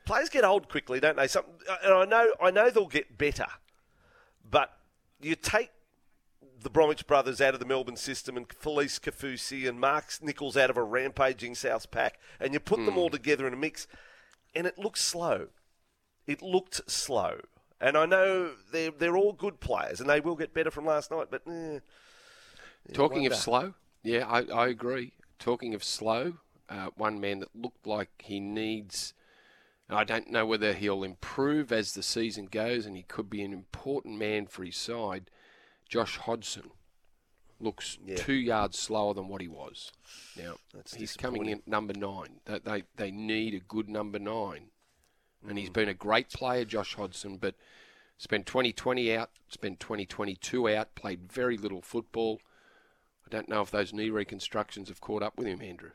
players 0.06 0.30
get 0.30 0.44
old 0.44 0.70
quickly, 0.70 1.00
don't 1.00 1.18
they? 1.18 1.28
Some, 1.28 1.46
and 1.84 1.94
I 1.94 2.06
know, 2.06 2.32
I 2.42 2.52
know 2.52 2.70
they'll 2.70 2.86
get 2.86 3.18
better, 3.18 3.48
but 4.50 4.78
you 5.22 5.36
take 5.36 5.72
the 6.62 6.70
Bromwich 6.70 7.08
brothers 7.08 7.42
out 7.42 7.54
of 7.54 7.60
the 7.60 7.66
Melbourne 7.66 7.96
system 7.96 8.38
and 8.38 8.48
Felise 8.48 9.00
Kaufusi 9.00 9.68
and 9.68 9.80
Mark 9.80 10.06
Nicholls 10.22 10.56
out 10.56 10.70
of 10.70 10.78
a 10.78 10.84
rampaging 10.84 11.56
South 11.56 11.92
pack, 11.92 12.20
and 12.40 12.54
you 12.54 12.60
put 12.60 12.80
mm. 12.80 12.86
them 12.86 12.94
hmm. 12.94 13.00
all 13.00 13.10
together 13.10 13.48
in 13.48 13.54
a 13.54 13.58
mix, 13.58 13.88
and 14.56 14.68
it 14.68 14.78
looks 14.78 15.04
slow. 15.04 15.48
It 16.28 16.42
looked 16.42 16.90
slow. 16.90 17.40
And 17.82 17.98
I 17.98 18.06
know 18.06 18.52
they're, 18.72 18.92
they're 18.92 19.18
all 19.18 19.34
good 19.34 19.60
players, 19.60 20.00
and 20.00 20.10
they 20.10 20.22
will 20.22 20.36
get 20.36 20.54
better 20.54 20.72
from 20.72 20.86
last 20.86 21.12
night, 21.12 21.28
but. 21.30 21.42
Eh, 21.48 21.80
Talking 22.94 23.28
of 23.28 23.36
slow, 23.36 23.74
yeah, 24.04 24.26
I, 24.28 24.44
I 24.44 24.68
agree. 24.68 25.14
Talking 25.40 25.74
of 25.74 25.84
slow, 25.84 26.36
uh, 26.70 26.88
one 26.96 27.20
man 27.20 27.40
that 27.40 27.56
looked 27.56 27.86
like 27.86 28.10
he 28.20 28.40
needs. 28.40 29.14
I 29.90 30.04
don't 30.04 30.32
know 30.32 30.46
whether 30.46 30.74
he'll 30.74 31.04
improve 31.04 31.72
as 31.72 31.94
the 31.94 32.02
season 32.02 32.46
goes, 32.46 32.86
and 32.86 32.96
he 32.96 33.04
could 33.04 33.30
be 33.30 33.44
an 33.44 33.52
important 33.52 34.18
man 34.18 34.48
for 34.48 34.64
his 34.64 34.78
side 34.78 35.30
Josh 35.92 36.18
Hodgson 36.20 36.72
looks 37.60 37.98
yeah. 38.04 38.16
two 38.16 38.34
yards 38.34 38.80
slower 38.80 39.14
than 39.14 39.28
what 39.28 39.42
he 39.42 39.50
was. 39.50 39.92
Now 40.38 40.56
That's 40.74 40.94
he's 40.94 41.18
coming 41.18 41.46
in 41.48 41.58
at 41.58 41.68
number 41.68 41.94
nine. 41.94 42.40
They, 42.46 42.60
they 42.60 42.84
they 42.96 43.12
need 43.12 43.54
a 43.54 43.60
good 43.60 43.90
number 43.90 44.18
nine, 44.18 44.70
and 45.48 45.58
he's 45.58 45.70
been 45.70 45.90
a 45.90 45.94
great 45.94 46.30
player, 46.30 46.66
Josh 46.66 46.96
Hodgson. 46.96 47.38
But 47.38 47.56
spent 48.18 48.46
2020 48.46 49.16
out, 49.16 49.32
spent 49.48 49.80
2022 49.80 50.70
out, 50.70 50.96
played 50.96 51.32
very 51.32 51.58
little 51.58 51.82
football. 51.82 52.40
I 53.26 53.30
don't 53.30 53.50
know 53.50 53.62
if 53.62 53.72
those 53.72 53.94
knee 53.94 54.10
reconstructions 54.10 54.90
have 54.90 55.02
caught 55.02 55.24
up 55.24 55.38
with 55.38 55.48
him, 55.48 55.62
Andrew. 55.62 55.92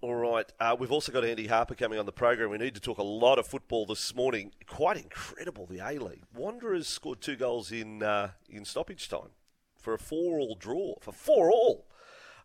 All 0.00 0.14
right. 0.14 0.50
Uh, 0.58 0.76
we've 0.78 0.92
also 0.92 1.12
got 1.12 1.24
Andy 1.24 1.46
Harper 1.46 1.74
coming 1.74 1.98
on 1.98 2.06
the 2.06 2.12
program. 2.12 2.50
We 2.50 2.58
need 2.58 2.74
to 2.74 2.80
talk 2.80 2.98
a 2.98 3.04
lot 3.04 3.38
of 3.38 3.46
football 3.46 3.86
this 3.86 4.14
morning. 4.14 4.52
Quite 4.66 4.96
incredible, 4.96 5.66
the 5.66 5.78
A 5.78 5.98
League. 5.98 6.24
Wanderers 6.34 6.88
scored 6.88 7.20
two 7.20 7.36
goals 7.36 7.70
in 7.70 8.02
uh, 8.02 8.32
in 8.48 8.64
stoppage 8.64 9.08
time 9.08 9.30
for 9.78 9.94
a 9.94 9.98
four-all 9.98 10.56
draw. 10.56 10.96
For 11.00 11.12
four-all. 11.12 11.86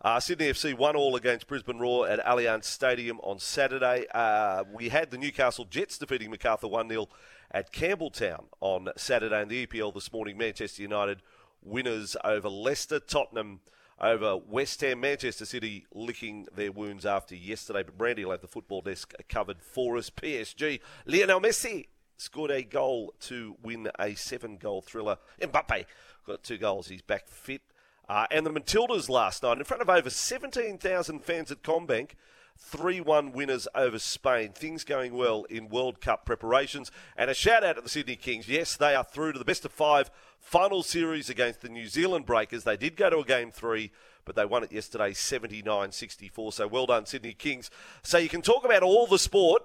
Uh, 0.02 0.20
Sydney 0.20 0.52
FC 0.52 0.78
won 0.78 0.96
all 0.96 1.16
against 1.16 1.48
Brisbane 1.48 1.80
Roar 1.80 2.08
at 2.08 2.24
Allianz 2.24 2.66
Stadium 2.66 3.20
on 3.22 3.40
Saturday. 3.40 4.06
Uh, 4.14 4.64
we 4.72 4.90
had 4.90 5.10
the 5.10 5.18
Newcastle 5.18 5.66
Jets 5.66 5.98
defeating 5.98 6.30
Macarthur 6.30 6.68
1 6.68 6.88
0 6.88 7.08
at 7.50 7.74
Campbelltown 7.74 8.46
on 8.60 8.90
Saturday. 8.96 9.42
In 9.42 9.48
the 9.48 9.66
EPL 9.66 9.94
this 9.94 10.14
morning, 10.14 10.38
Manchester 10.38 10.84
United 10.84 11.24
winners 11.64 12.16
over 12.24 12.48
Leicester. 12.48 13.00
Tottenham 13.00 13.62
over 14.00 14.38
West 14.38 14.82
Ham. 14.82 15.00
Manchester 15.00 15.46
City 15.46 15.88
licking 15.92 16.46
their 16.56 16.72
wounds 16.72 17.04
after 17.04 17.36
yesterday, 17.36 17.82
but 17.82 17.98
Brandy 17.98 18.24
will 18.24 18.32
have 18.32 18.42
the 18.42 18.48
football 18.48 18.82
desk 18.82 19.14
covered 19.30 19.64
for 19.64 19.98
us. 19.98 20.12
PSG, 20.12 20.80
Lionel 21.08 21.42
Messi 21.42 21.88
scored 22.18 22.52
a 22.52 22.62
goal 22.62 23.16
to 23.22 23.56
win 23.64 23.90
a 24.00 24.14
seven 24.14 24.58
goal 24.58 24.82
thriller. 24.82 25.18
Mbappe 25.42 25.86
got 26.28 26.44
two 26.44 26.58
goals, 26.58 26.88
he's 26.88 27.02
back 27.02 27.28
fit. 27.28 27.62
Uh, 28.10 28.26
and 28.32 28.46
the 28.46 28.52
Matildas 28.52 29.10
last 29.10 29.44
night, 29.44 29.58
in 29.58 29.64
front 29.64 29.82
of 29.82 29.90
over 29.90 30.10
17,000 30.10 31.20
fans 31.24 31.52
at 31.52 31.62
CommBank, 31.62 32.12
3 32.58 33.02
1 33.02 33.32
winners 33.34 33.68
over 33.76 34.00
Spain. 34.00 34.52
Things 34.52 34.84
going 34.84 35.14
well 35.14 35.44
in 35.50 35.70
World 35.70 36.02
Cup 36.02 36.26
preparations. 36.26 36.92
And 37.16 37.30
a 37.30 37.34
shout 37.34 37.64
out 37.64 37.76
to 37.76 37.82
the 37.82 37.90
Sydney 37.90 38.16
Kings. 38.16 38.48
Yes, 38.48 38.76
they 38.76 38.96
are 38.96 39.04
through 39.04 39.34
to 39.34 39.40
the 39.40 39.46
best 39.46 39.66
of 39.66 39.72
five 39.72 40.10
final 40.40 40.84
series 40.84 41.30
against 41.30 41.62
the 41.62 41.70
New 41.70 41.88
Zealand 41.88 42.26
Breakers. 42.26 42.64
They 42.64 42.78
did 42.78 42.96
go 42.96 43.10
to 43.10 43.20
a 43.20 43.26
game 43.26 43.52
three, 43.52 43.92
but 44.26 44.36
they 44.36 44.46
won 44.46 44.64
it 44.64 44.72
yesterday 44.72 45.14
79 45.14 45.92
64. 45.92 46.52
So 46.52 46.68
well 46.68 46.86
done, 46.86 47.06
Sydney 47.06 47.34
Kings. 47.34 47.70
So 48.02 48.18
you 48.18 48.30
can 48.30 48.42
talk 48.42 48.66
about 48.66 48.84
all 48.84 49.08
the 49.08 49.20
sport, 49.20 49.64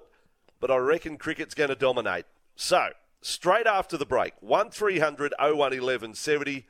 but 0.59 0.69
I 0.69 0.77
reckon 0.77 1.17
cricket's 1.17 1.55
going 1.55 1.69
to 1.69 1.75
dominate. 1.75 2.25
So, 2.55 2.89
straight 3.21 3.65
after 3.65 3.97
the 3.97 4.05
break, 4.05 4.33
1300 4.41 5.33
01 5.39 5.73
11 5.73 6.13
70. 6.13 6.65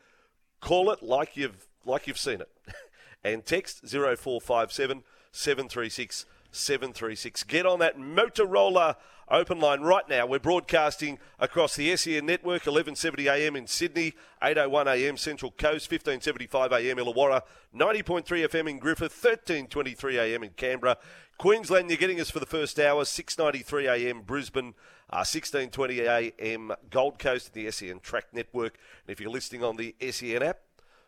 Call 0.63 0.91
it 0.91 1.03
like 1.03 1.35
you've 1.35 1.67
like 1.85 2.07
you've 2.07 2.17
seen 2.17 2.39
it. 2.39 2.49
and 3.23 3.45
text 3.45 3.81
0457 3.85 5.03
736 5.33 6.25
736. 6.51 7.43
Get 7.43 7.65
on 7.65 7.79
that 7.79 7.97
Motorola 7.97 8.95
open 9.29 9.59
line 9.59 9.81
right 9.81 10.07
now. 10.07 10.25
We're 10.25 10.39
broadcasting 10.39 11.19
across 11.37 11.75
the 11.75 11.93
SEN 11.97 12.25
network, 12.25 12.65
1170 12.65 13.27
AM 13.27 13.57
in 13.57 13.67
Sydney, 13.67 14.13
801 14.41 14.87
AM 14.87 15.17
Central 15.17 15.51
Coast, 15.51 15.91
1575 15.91 16.71
AM 16.71 16.97
Illawarra, 16.97 17.41
90.3 17.75 18.23
FM 18.23 18.69
in 18.69 18.79
Griffith, 18.79 19.11
1323 19.11 20.17
AM 20.17 20.43
in 20.43 20.51
Canberra. 20.51 20.97
Queensland, 21.37 21.89
you're 21.89 21.97
getting 21.97 22.21
us 22.21 22.29
for 22.29 22.39
the 22.39 22.45
first 22.45 22.79
hour, 22.79 23.03
693 23.03 23.87
AM 23.87 24.21
Brisbane, 24.21 24.75
uh, 25.09 25.25
1620 25.25 26.33
AM 26.39 26.73
Gold 26.89 27.19
Coast, 27.19 27.53
the 27.53 27.69
SEN 27.71 27.99
Track 27.99 28.27
Network. 28.33 28.77
And 29.05 29.11
if 29.11 29.19
you're 29.19 29.31
listening 29.31 29.63
on 29.63 29.75
the 29.75 29.95
SEN 30.11 30.43
app, 30.43 30.59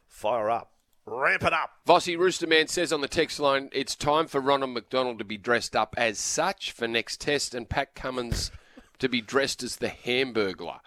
fire 0.08 0.50
up. 0.50 0.72
Ramp 1.08 1.44
it 1.44 1.54
up. 1.54 1.70
Vossi 1.88 2.18
Roosterman 2.18 2.68
says 2.68 2.92
on 2.92 3.02
the 3.02 3.08
text 3.08 3.40
line, 3.40 3.70
it's 3.72 3.96
time 3.96 4.26
for 4.26 4.42
Ronald 4.42 4.72
McDonald 4.72 5.20
to 5.20 5.26
be 5.26 5.38
dressed 5.38 5.76
up 5.76 5.94
as 5.98 6.18
such 6.18 6.72
for 6.72 6.88
next 6.88 7.22
test 7.22 7.54
and 7.54 7.70
Pat 7.70 7.94
Cummins 7.94 8.50
to 8.98 9.08
be 9.08 9.22
dressed 9.22 9.62
as 9.62 9.76
the 9.76 9.90
Hamburglar. 9.90 10.80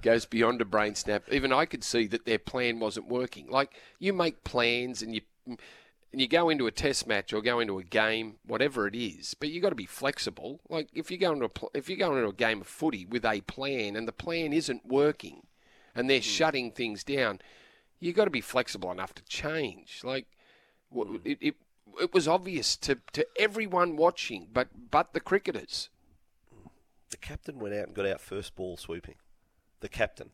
Goes 0.00 0.24
beyond 0.24 0.62
a 0.62 0.64
brain 0.64 0.94
snap. 0.94 1.24
Even 1.30 1.52
I 1.52 1.66
could 1.66 1.84
see 1.84 2.06
that 2.06 2.24
their 2.24 2.38
plan 2.38 2.80
wasn't 2.80 3.08
working. 3.08 3.50
Like, 3.50 3.74
you 3.98 4.12
make 4.14 4.44
plans 4.44 5.02
and 5.02 5.14
you 5.14 5.20
you 6.12 6.26
go 6.26 6.48
into 6.48 6.66
a 6.66 6.72
test 6.72 7.06
match 7.06 7.32
or 7.32 7.42
go 7.42 7.60
into 7.60 7.78
a 7.78 7.84
game, 7.84 8.36
whatever 8.46 8.86
it 8.86 8.94
is, 8.94 9.34
but 9.34 9.50
you've 9.50 9.62
got 9.62 9.70
to 9.70 9.74
be 9.74 9.86
flexible. 9.86 10.60
Like 10.68 10.88
if 10.94 11.10
you 11.10 11.18
go 11.18 11.32
into 11.32 11.46
a, 11.46 11.50
if 11.74 11.88
you 11.88 11.96
go 11.96 12.16
into 12.16 12.28
a 12.28 12.32
game 12.32 12.62
of 12.62 12.66
footy 12.66 13.04
with 13.04 13.24
a 13.24 13.42
plan 13.42 13.94
and 13.94 14.08
the 14.08 14.12
plan 14.12 14.52
isn't 14.52 14.86
working, 14.86 15.42
and 15.94 16.08
they're 16.08 16.20
mm. 16.20 16.22
shutting 16.22 16.70
things 16.70 17.04
down, 17.04 17.40
you've 17.98 18.16
got 18.16 18.24
to 18.24 18.30
be 18.30 18.40
flexible 18.40 18.90
enough 18.90 19.14
to 19.14 19.24
change. 19.24 20.00
Like 20.02 20.26
mm. 20.94 21.20
it, 21.24 21.38
it, 21.40 21.54
it 22.00 22.14
was 22.14 22.28
obvious 22.28 22.76
to, 22.76 22.98
to 23.12 23.26
everyone 23.38 23.96
watching, 23.96 24.48
but 24.52 24.68
but 24.90 25.12
the 25.12 25.20
cricketers. 25.20 25.90
The 27.10 27.16
captain 27.16 27.58
went 27.58 27.74
out 27.74 27.86
and 27.86 27.96
got 27.96 28.06
out 28.06 28.20
first 28.20 28.54
ball 28.54 28.76
sweeping. 28.76 29.14
The 29.80 29.88
captain, 29.88 30.30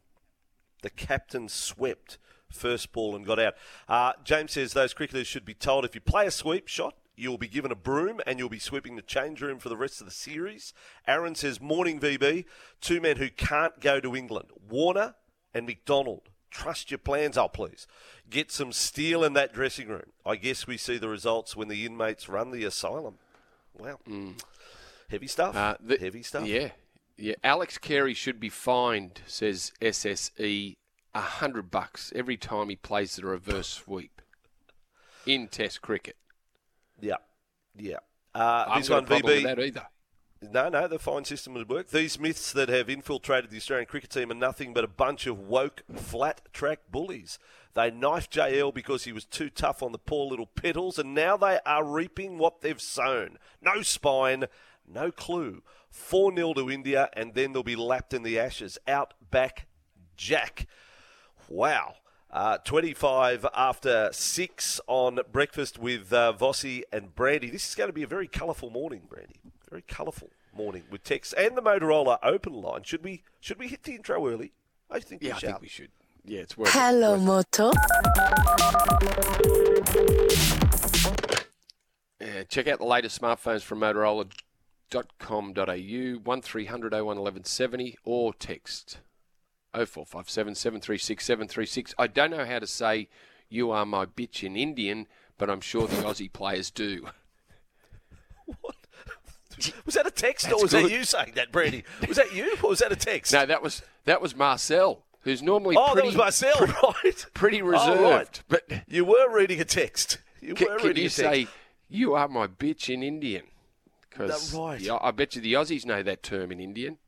the 0.83 0.91
captain 0.91 1.49
swept 1.49 2.19
first 2.55 2.93
ball 2.93 3.15
and 3.15 3.27
got 3.27 3.39
out. 3.39 3.55
Uh, 3.89 4.13
James 4.25 4.53
says 4.53 4.73
those 4.73 4.95
cricketers 4.95 5.27
should 5.27 5.45
be 5.45 5.55
told 5.55 5.85
if 5.85 5.95
you 5.95 6.01
play 6.01 6.27
a 6.27 6.31
sweep 6.31 6.69
shot, 6.69 6.95
you'll 7.17 7.39
be 7.39 7.49
given 7.49 7.71
a 7.71 7.77
broom 7.77 8.21
and 8.27 8.39
you'll 8.39 8.49
be 8.49 8.59
sweeping 8.59 8.97
the 8.97 9.03
change 9.03 9.41
room 9.41 9.59
for 9.59 9.69
the 9.69 9.77
rest 9.77 10.01
of 10.01 10.07
the 10.07 10.13
series. 10.13 10.73
Aaron 11.07 11.35
says, 11.35 11.61
Morning 11.61 12.01
VB, 12.01 12.45
two 12.81 13.01
men 13.01 13.17
who 13.17 13.29
can't 13.29 13.81
go 13.81 14.01
to 14.01 14.17
England 14.17 14.49
Warner 14.69 15.15
and 15.53 15.67
McDonald. 15.67 16.29
Trust 16.51 16.91
your 16.91 16.99
plans, 16.99 17.37
oh 17.37 17.49
please. 17.49 17.87
Get 18.31 18.53
some 18.53 18.73
steel 18.73 19.25
in 19.25 19.33
that 19.33 19.53
dressing 19.53 19.89
room. 19.89 20.13
I 20.25 20.37
guess 20.37 20.67
we 20.67 20.77
see 20.77 20.99
the 20.99 21.09
results 21.09 21.57
when 21.57 21.69
the 21.69 21.85
inmates 21.85 22.29
run 22.29 22.53
the 22.53 22.65
asylum. 22.65 23.17
Wow. 23.77 23.99
Mm. 24.09 24.41
Heavy 25.11 25.27
stuff. 25.27 25.57
Uh, 25.57 25.77
the, 25.81 25.99
Heavy 25.99 26.23
stuff. 26.23 26.47
Yeah. 26.47 26.71
Yeah. 27.17 27.35
Alex 27.43 27.79
Carey 27.79 28.15
should 28.15 28.41
be 28.41 28.49
fined, 28.49 29.21
says 29.27 29.73
SSE, 29.81 30.77
a 31.15 31.21
hundred 31.21 31.71
bucks 31.71 32.13
every 32.15 32.37
time 32.37 32.69
he 32.69 32.77
plays 32.77 33.17
the 33.17 33.27
reverse 33.27 33.69
sweep 33.69 34.23
in 35.27 35.49
Test 35.49 35.81
cricket. 35.83 36.17
Yeah. 37.01 37.17
Yeah. 37.77 37.99
Uh, 38.35 38.79
this 38.79 38.91
one, 38.91 39.07
VB. 39.07 39.45
that 39.45 39.61
either. 39.61 39.87
No, 40.43 40.69
no, 40.69 40.87
the 40.89 40.99
fine 40.99 41.25
system 41.25 41.55
would 41.55 41.71
work. 41.71 41.89
These 41.89 42.19
myths 42.19 42.53
that 42.53 42.69
have 42.69 42.91
infiltrated 42.91 43.51
the 43.51 43.57
Australian 43.57 43.87
cricket 43.87 44.11
team 44.11 44.31
are 44.31 44.35
nothing 44.35 44.75
but 44.75 44.85
a 44.85 44.89
bunch 44.89 45.27
of 45.27 45.39
woke, 45.39 45.83
flat 45.95 46.43
track 46.53 46.81
bullies. 46.91 47.39
They 47.73 47.91
knifed 47.91 48.33
JL 48.33 48.75
because 48.75 49.05
he 49.05 49.13
was 49.13 49.25
too 49.25 49.49
tough 49.49 49.83
on 49.83 49.93
the 49.93 49.99
poor 49.99 50.27
little 50.27 50.47
petals, 50.47 50.99
and 50.99 51.15
now 51.15 51.37
they 51.37 51.61
are 51.65 51.85
reaping 51.85 52.39
what 52.39 52.61
they've 52.61 52.81
sown. 52.81 53.39
No 53.63 53.83
spine, 53.83 54.45
no 54.87 55.11
clue. 55.11 55.63
4 55.91 56.35
0 56.35 56.55
to 56.55 56.71
India, 56.71 57.09
and 57.15 57.35
then 57.35 57.53
they'll 57.53 57.63
be 57.63 57.77
lapped 57.77 58.13
in 58.13 58.23
the 58.23 58.39
ashes. 58.39 58.79
Out 58.87 59.15
back 59.31 59.67
Jack. 60.17 60.67
Wow. 61.49 61.95
Uh, 62.31 62.59
25 62.59 63.47
after 63.55 64.09
6 64.13 64.81
on 64.89 65.21
breakfast 65.31 65.79
with 65.79 66.13
uh, 66.13 66.33
Vossi 66.37 66.83
and 66.93 67.15
Brandy. 67.15 67.49
This 67.49 67.69
is 67.69 67.77
going 67.77 67.89
to 67.89 67.93
be 67.93 68.03
a 68.03 68.09
very 68.09 68.27
colourful 68.27 68.71
morning, 68.71 69.03
Brandy 69.09 69.37
very 69.75 69.83
colourful 69.89 70.31
morning 70.57 70.85
with 70.89 71.03
text 71.03 71.35
and 71.37 71.57
the 71.57 71.63
Motorola 71.63 72.19
open 72.23 72.53
line. 72.53 72.85
Should 72.85 73.03
we 73.03 73.25
should 73.41 73.59
we 73.59 73.67
hit 73.67 73.83
the 73.83 73.97
intro 73.97 74.29
early? 74.29 74.53
I 74.89 75.01
think 75.01 75.21
yeah, 75.21 75.31
we 75.31 75.33
I 75.33 75.39
shall. 75.39 75.51
think 75.51 75.63
we 75.63 75.69
should. 75.69 75.91
Yeah, 76.25 76.43
it's 76.43 76.57
worth. 76.57 76.71
Hello, 76.73 77.19
Moto. 77.19 77.73
Yeah, 82.21 82.45
check 82.45 82.69
out 82.69 82.79
the 82.79 82.85
latest 82.85 83.21
smartphones 83.21 83.63
from 83.63 83.81
Motorola.com.au, 83.81 86.19
1300 86.23 86.93
01 86.93 87.05
1170, 87.05 87.99
or 88.05 88.33
text 88.33 89.01
0457 89.75 90.55
736 90.55 91.25
736. 91.25 91.95
I 91.99 92.07
don't 92.07 92.31
know 92.31 92.45
how 92.45 92.59
to 92.59 92.67
say 92.67 93.09
you 93.49 93.71
are 93.71 93.85
my 93.85 94.07
bitch 94.07 94.43
in 94.45 94.57
Indian, 94.57 95.07
but 95.39 95.51
I'm 95.51 95.61
sure 95.61 95.87
the 95.87 95.97
Aussie 95.97 96.33
players 96.33 96.71
do. 96.71 97.07
What? 98.61 98.77
Was 99.87 99.95
that 99.95 100.07
a 100.07 100.11
text 100.11 100.47
That's 100.47 100.55
or 100.59 100.63
was 100.65 100.73
good. 100.73 100.85
that 100.87 100.91
you 100.91 101.05
saying 101.05 101.33
that, 101.37 101.51
Brandy? 101.51 101.85
Was 102.07 102.17
that 102.19 102.35
you 102.35 102.57
or 102.63 102.71
was 102.71 102.81
that 102.81 102.93
a 102.93 102.97
text? 102.97 103.33
No, 103.33 103.47
that 103.47 103.63
was 103.63 103.81
that 104.05 104.21
was 104.21 104.35
Marcel, 104.37 105.05
who's 105.23 105.43
normally 105.43 105.77
oh, 105.79 105.93
pretty, 105.93 106.01
that 106.01 106.07
was 106.07 106.17
Marcel, 106.17 106.53
right? 107.05 107.27
pretty 107.33 107.63
Oh, 107.63 107.67
reserved. 107.67 108.01
right. 108.03 108.43
But 108.49 108.83
You 108.89 109.05
were 109.07 109.31
reading 109.35 109.61
a 109.61 109.65
text. 109.65 110.19
You 110.43 110.55
can, 110.55 110.69
were 110.69 110.77
can 110.79 110.89
reading 110.89 111.03
you 111.05 111.07
a 111.07 111.11
text. 111.11 111.17
say 111.17 111.47
you 111.89 112.15
are 112.15 112.29
my 112.29 112.47
bitch 112.49 112.93
in 112.93 113.03
Indian? 113.03 113.45
Because 114.11 114.53
right. 114.55 114.87
I 115.01 115.11
bet 115.13 115.37
you 115.37 115.41
the 115.41 115.55
Aussies 115.55 115.87
know 115.87 116.03
that 116.03 116.23
term 116.23 116.53
in 116.53 116.61
Indian. 116.61 116.99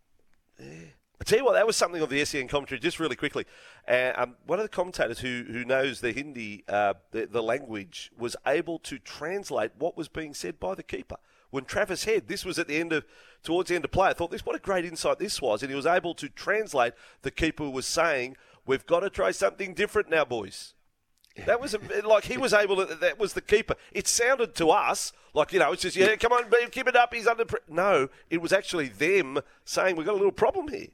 I 1.21 1.25
tell 1.25 1.39
you 1.39 1.45
what, 1.45 1.55
that 1.55 1.67
was 1.67 1.77
something 1.77 2.03
of 2.03 2.11
the 2.11 2.23
SEN 2.25 2.47
commentary, 2.47 2.79
just 2.79 3.01
really 3.01 3.17
quickly. 3.17 3.47
Uh, 3.89 4.13
um, 4.17 4.37
one 4.47 4.59
of 4.59 4.65
the 4.65 4.69
commentators 4.69 5.21
who, 5.21 5.45
who 5.51 5.65
knows 5.65 6.01
the 6.01 6.13
Hindi, 6.13 6.65
uh, 6.69 6.95
the, 7.11 7.27
the 7.27 7.43
language, 7.43 8.11
was 8.19 8.37
able 8.47 8.79
to 8.81 8.99
translate 8.99 9.73
what 9.79 9.97
was 9.97 10.09
being 10.09 10.35
said 10.35 10.61
by 10.61 10.75
the 10.75 10.83
keeper. 10.83 11.17
When 11.51 11.65
Travis 11.65 12.05
Head, 12.05 12.29
this 12.29 12.45
was 12.45 12.59
at 12.59 12.69
the 12.69 12.77
end 12.77 12.93
of, 12.93 13.07
towards 13.43 13.71
the 13.71 13.77
end 13.77 13.85
of 13.85 13.93
play, 13.93 14.09
I 14.09 14.13
thought, 14.13 14.31
this 14.31 14.45
what 14.45 14.57
a 14.57 14.59
great 14.61 14.85
insight 14.85 15.19
this 15.19 15.41
was. 15.41 15.63
And 15.63 15.71
he 15.71 15.77
was 15.77 15.87
able 15.87 16.15
to 16.17 16.29
translate 16.29 16.93
the 17.23 17.31
keeper 17.31 17.71
was 17.71 17.87
saying, 17.87 18.37
we've 18.67 18.85
got 18.85 19.01
to 19.01 19.09
try 19.09 19.31
something 19.31 19.73
different 19.73 20.11
now, 20.11 20.25
boys. 20.25 20.75
That 21.45 21.61
was 21.61 21.75
a, 21.75 21.79
like 22.07 22.25
he 22.25 22.39
was 22.39 22.55
able 22.55 22.77
to. 22.77 22.95
That 22.95 23.19
was 23.19 23.35
the 23.35 23.43
keeper. 23.43 23.75
It 23.93 24.09
sounded 24.09 24.55
to 24.55 24.71
us 24.71 25.13
like 25.35 25.53
you 25.53 25.59
know 25.59 25.73
it's 25.73 25.83
just 25.83 25.95
yeah, 25.95 26.17
come 26.17 26.33
on, 26.33 26.51
keep 26.71 26.89
it 26.89 26.97
up. 26.97 27.13
He's 27.13 27.27
under. 27.27 27.45
Pre-. 27.45 27.61
No, 27.69 28.09
it 28.31 28.41
was 28.41 28.55
actually 28.55 28.89
them 28.89 29.41
saying 29.67 29.97
we've 29.97 30.07
got 30.07 30.15
a 30.15 30.17
little 30.17 30.33
problem 30.33 30.69
here. 30.69 30.89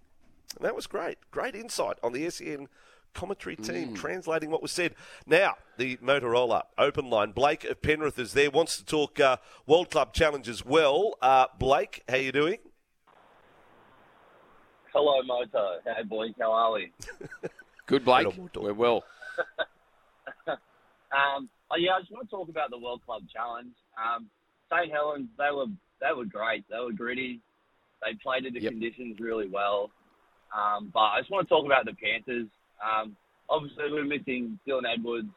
And 0.57 0.65
that 0.65 0.75
was 0.77 0.87
great. 0.87 1.19
Great 1.31 1.55
insight 1.55 1.97
on 2.03 2.13
the 2.13 2.29
SEN 2.31 2.69
commentary 3.15 3.57
team 3.57 3.95
translating 3.95 4.51
what 4.51 4.63
was 4.63 4.73
said. 4.73 4.95
Now 5.27 5.57
the 5.77 5.97
Motorola 5.99 6.63
open 6.79 7.11
line. 7.11 7.33
Blake 7.33 7.65
of 7.65 7.83
Penrith 7.83 8.19
is 8.19 8.33
there. 8.33 8.51
Wants 8.51 8.77
to 8.79 8.85
talk 8.85 9.21
uh, 9.21 9.37
World 9.67 9.91
Club 9.91 10.15
Challenge 10.15 10.49
as 10.49 10.65
well. 10.65 11.15
Uh, 11.21 11.47
Blake, 11.59 12.03
how 12.09 12.17
you 12.17 12.33
doing? 12.33 12.59
Hello, 14.93 15.23
Moto. 15.23 15.79
Hey, 15.85 16.03
boys. 16.05 16.33
How 16.39 16.53
are 16.53 16.73
we? 16.73 16.93
Good, 17.87 18.05
Blake. 18.05 18.27
We're 18.55 18.73
well. 18.75 19.05
Um, 21.13 21.51
oh, 21.71 21.77
yeah, 21.77 21.93
I 21.93 22.01
just 22.01 22.11
want 22.11 22.25
to 22.25 22.31
talk 22.31 22.49
about 22.49 22.71
the 22.71 22.79
World 22.79 23.03
Club 23.05 23.23
Challenge. 23.31 23.75
Um, 24.01 24.31
St. 24.73 24.91
Helens, 24.91 25.29
they 25.37 25.51
were 25.55 25.67
they 26.01 26.13
were 26.17 26.25
great. 26.25 26.65
They 26.71 26.79
were 26.79 26.93
gritty. 26.93 27.41
They 28.03 28.17
played 28.23 28.47
in 28.47 28.55
the 28.55 28.63
Yep. 28.63 28.73
conditions 28.73 29.21
really 29.21 29.47
well. 29.47 29.91
Um, 30.53 30.91
but 30.93 31.01
I 31.01 31.21
just 31.21 31.31
want 31.31 31.49
to 31.49 31.55
talk 31.55 31.67
about 31.67 31.85
the 31.85 31.95
Panthers. 31.95 32.49
Um, 32.81 33.17
obviously, 33.49 33.85
we're 33.91 34.05
missing 34.05 34.59
Dylan 34.69 34.83
Edwards, 34.93 35.33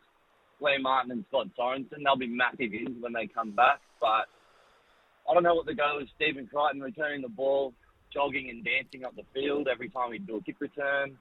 Liam 0.61 0.83
Martin, 0.83 1.11
and 1.11 1.25
Scott 1.29 1.47
Sorensen. 1.57 2.03
They'll 2.03 2.17
be 2.17 2.27
massive 2.27 2.73
ins 2.73 3.01
when 3.01 3.13
they 3.13 3.27
come 3.27 3.51
back. 3.51 3.79
But 4.01 4.27
I 5.29 5.33
don't 5.33 5.43
know 5.43 5.55
what 5.55 5.65
the 5.65 5.73
go 5.73 5.99
is. 6.01 6.07
Stephen 6.15 6.47
Crichton 6.47 6.81
returning 6.81 7.21
the 7.21 7.29
ball, 7.29 7.73
jogging 8.13 8.49
and 8.49 8.63
dancing 8.63 9.05
up 9.05 9.15
the 9.15 9.23
field 9.33 9.67
every 9.71 9.89
time 9.89 10.09
we 10.09 10.19
do 10.19 10.37
a 10.37 10.43
kick 10.43 10.59
return. 10.59 11.17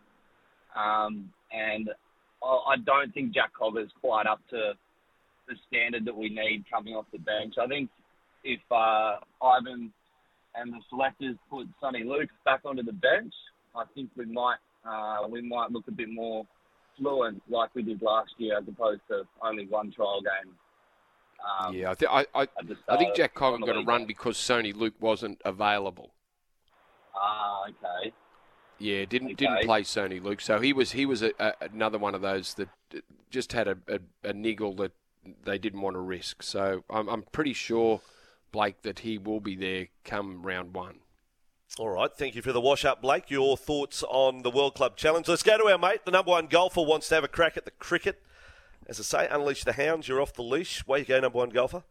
Um, 0.74 1.30
and 1.52 1.88
I 2.42 2.76
don't 2.84 3.12
think 3.14 3.32
Jack 3.32 3.52
Cogger's 3.54 3.90
quite 4.00 4.26
up 4.26 4.40
to 4.50 4.72
the 5.48 5.54
standard 5.68 6.04
that 6.04 6.16
we 6.16 6.28
need 6.28 6.64
coming 6.70 6.94
off 6.94 7.06
the 7.12 7.18
bench. 7.18 7.54
I 7.62 7.66
think 7.66 7.90
if 8.42 8.60
uh, 8.70 9.16
Ivan 9.42 9.92
and 10.54 10.72
the 10.72 10.80
selectors 10.90 11.36
put 11.50 11.66
Soni 11.82 12.04
Luke 12.04 12.30
back 12.44 12.60
onto 12.64 12.82
the 12.82 12.92
bench, 12.92 13.32
I 13.76 13.84
think 13.94 14.10
we 14.16 14.26
might 14.26 14.58
uh, 14.88 15.26
we 15.28 15.42
might 15.42 15.70
look 15.70 15.88
a 15.88 15.92
bit 15.92 16.10
more 16.10 16.46
fluent 16.98 17.42
like 17.48 17.74
we 17.74 17.82
did 17.82 18.02
last 18.02 18.32
year, 18.38 18.58
as 18.58 18.64
opposed 18.68 19.00
to 19.08 19.22
only 19.42 19.66
one 19.66 19.90
trial 19.92 20.20
game. 20.20 20.54
Um, 21.44 21.74
yeah, 21.74 21.90
I, 21.90 21.94
th- 21.94 22.10
I, 22.10 22.26
I, 22.34 22.48
I 22.88 22.96
think 22.96 23.14
Jack 23.16 23.34
the 23.34 23.40
got 23.40 23.76
a 23.76 23.84
run 23.84 24.06
because 24.06 24.36
Soni 24.36 24.74
Luke 24.74 24.94
wasn't 25.00 25.42
available. 25.44 26.10
Ah, 27.14 27.64
okay. 27.68 28.12
Yeah, 28.78 29.04
didn't 29.04 29.32
Okay. 29.32 29.34
didn't 29.34 29.64
play 29.64 29.82
Soni 29.82 30.22
Luke, 30.22 30.40
so 30.40 30.60
he 30.60 30.72
was 30.72 30.92
he 30.92 31.06
was 31.06 31.22
a, 31.22 31.32
a, 31.38 31.52
another 31.72 31.98
one 31.98 32.14
of 32.14 32.22
those 32.22 32.54
that 32.54 32.68
just 33.30 33.52
had 33.52 33.68
a, 33.68 33.76
a, 33.88 33.98
a 34.28 34.32
niggle 34.32 34.74
that 34.76 34.92
they 35.44 35.58
didn't 35.58 35.80
want 35.80 35.94
to 35.94 36.00
risk. 36.00 36.42
So 36.42 36.84
I'm 36.88 37.08
I'm 37.08 37.22
pretty 37.22 37.52
sure 37.52 38.00
Blake 38.52 38.82
that 38.82 39.00
he 39.00 39.18
will 39.18 39.40
be 39.40 39.54
there 39.54 39.88
come 40.04 40.42
round 40.42 40.74
one. 40.74 41.00
All 41.78 41.90
right, 41.90 42.10
thank 42.14 42.36
you 42.36 42.42
for 42.42 42.52
the 42.52 42.60
wash 42.60 42.84
up, 42.84 43.02
Blake. 43.02 43.30
Your 43.30 43.56
thoughts 43.56 44.04
on 44.04 44.42
the 44.42 44.50
World 44.50 44.76
Club 44.76 44.96
Challenge? 44.96 45.26
Let's 45.26 45.42
go 45.42 45.58
to 45.58 45.64
our 45.64 45.78
mate, 45.78 46.04
the 46.04 46.12
number 46.12 46.30
one 46.30 46.46
golfer, 46.46 46.82
wants 46.82 47.08
to 47.08 47.16
have 47.16 47.24
a 47.24 47.28
crack 47.28 47.56
at 47.56 47.64
the 47.64 47.72
cricket. 47.72 48.22
As 48.86 49.00
I 49.00 49.02
say, 49.02 49.28
unleash 49.28 49.64
the 49.64 49.72
hounds. 49.72 50.06
You're 50.06 50.20
off 50.20 50.34
the 50.34 50.42
leash. 50.42 50.86
Where 50.86 51.00
you 51.00 51.04
go, 51.04 51.18
number 51.18 51.38
one 51.38 51.50
golfer. 51.50 51.82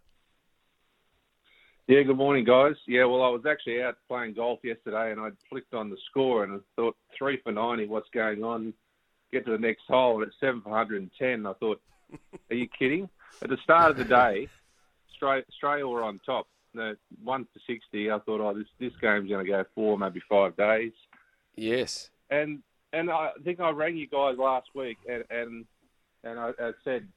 Yeah, 1.87 2.01
good 2.03 2.15
morning, 2.15 2.45
guys. 2.45 2.75
Yeah, 2.87 3.03
well, 3.05 3.23
I 3.23 3.29
was 3.29 3.45
actually 3.45 3.81
out 3.81 3.97
playing 4.07 4.35
golf 4.35 4.59
yesterday, 4.63 5.11
and 5.11 5.19
I 5.19 5.29
flicked 5.49 5.73
on 5.73 5.89
the 5.89 5.97
score 6.09 6.45
and 6.45 6.53
I 6.53 6.57
thought 6.77 6.95
three 7.17 7.41
for 7.43 7.51
ninety. 7.51 7.87
What's 7.87 8.09
going 8.13 8.41
on? 8.41 8.73
Get 9.33 9.45
to 9.47 9.51
the 9.51 9.57
next 9.57 9.81
hole, 9.89 10.21
and 10.21 10.27
it's 10.27 10.39
seven 10.39 10.61
for 10.61 10.69
hundred 10.69 11.01
and 11.01 11.11
ten. 11.19 11.45
I 11.45 11.51
thought, 11.53 11.81
are 12.49 12.55
you 12.55 12.67
kidding? 12.67 13.09
At 13.41 13.49
the 13.49 13.57
start 13.63 13.91
of 13.91 13.97
the 13.97 14.05
day, 14.05 14.47
Australia 15.21 15.85
were 15.85 16.03
on 16.03 16.21
top. 16.25 16.47
The 16.73 16.97
one 17.23 17.45
for 17.45 17.59
sixty. 17.67 18.09
I 18.09 18.19
thought, 18.19 18.41
oh, 18.41 18.57
this 18.57 18.67
this 18.79 18.93
game's 19.01 19.29
going 19.29 19.45
to 19.45 19.51
go 19.51 19.63
four, 19.75 19.97
maybe 19.97 20.21
five 20.29 20.55
days. 20.57 20.93
Yes. 21.55 22.09
And 22.29 22.63
and 22.91 23.09
I 23.09 23.29
think 23.43 23.59
I 23.59 23.69
rang 23.69 23.97
you 23.97 24.07
guys 24.07 24.37
last 24.37 24.67
week, 24.73 24.97
and 25.07 25.23
and 25.29 25.65
and 26.23 26.39
I, 26.39 26.51
I 26.59 26.71
said, 26.83 27.07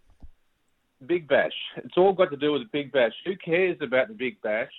Big 1.07 1.29
Bash. 1.29 1.53
It's 1.77 1.97
all 1.97 2.13
got 2.13 2.31
to 2.31 2.37
do 2.37 2.53
with 2.53 2.63
the 2.63 2.69
Big 2.73 2.93
Bash. 2.93 3.13
Who 3.25 3.37
cares 3.37 3.79
about 3.81 4.09
the 4.09 4.15
Big 4.15 4.41
Bash? 4.43 4.73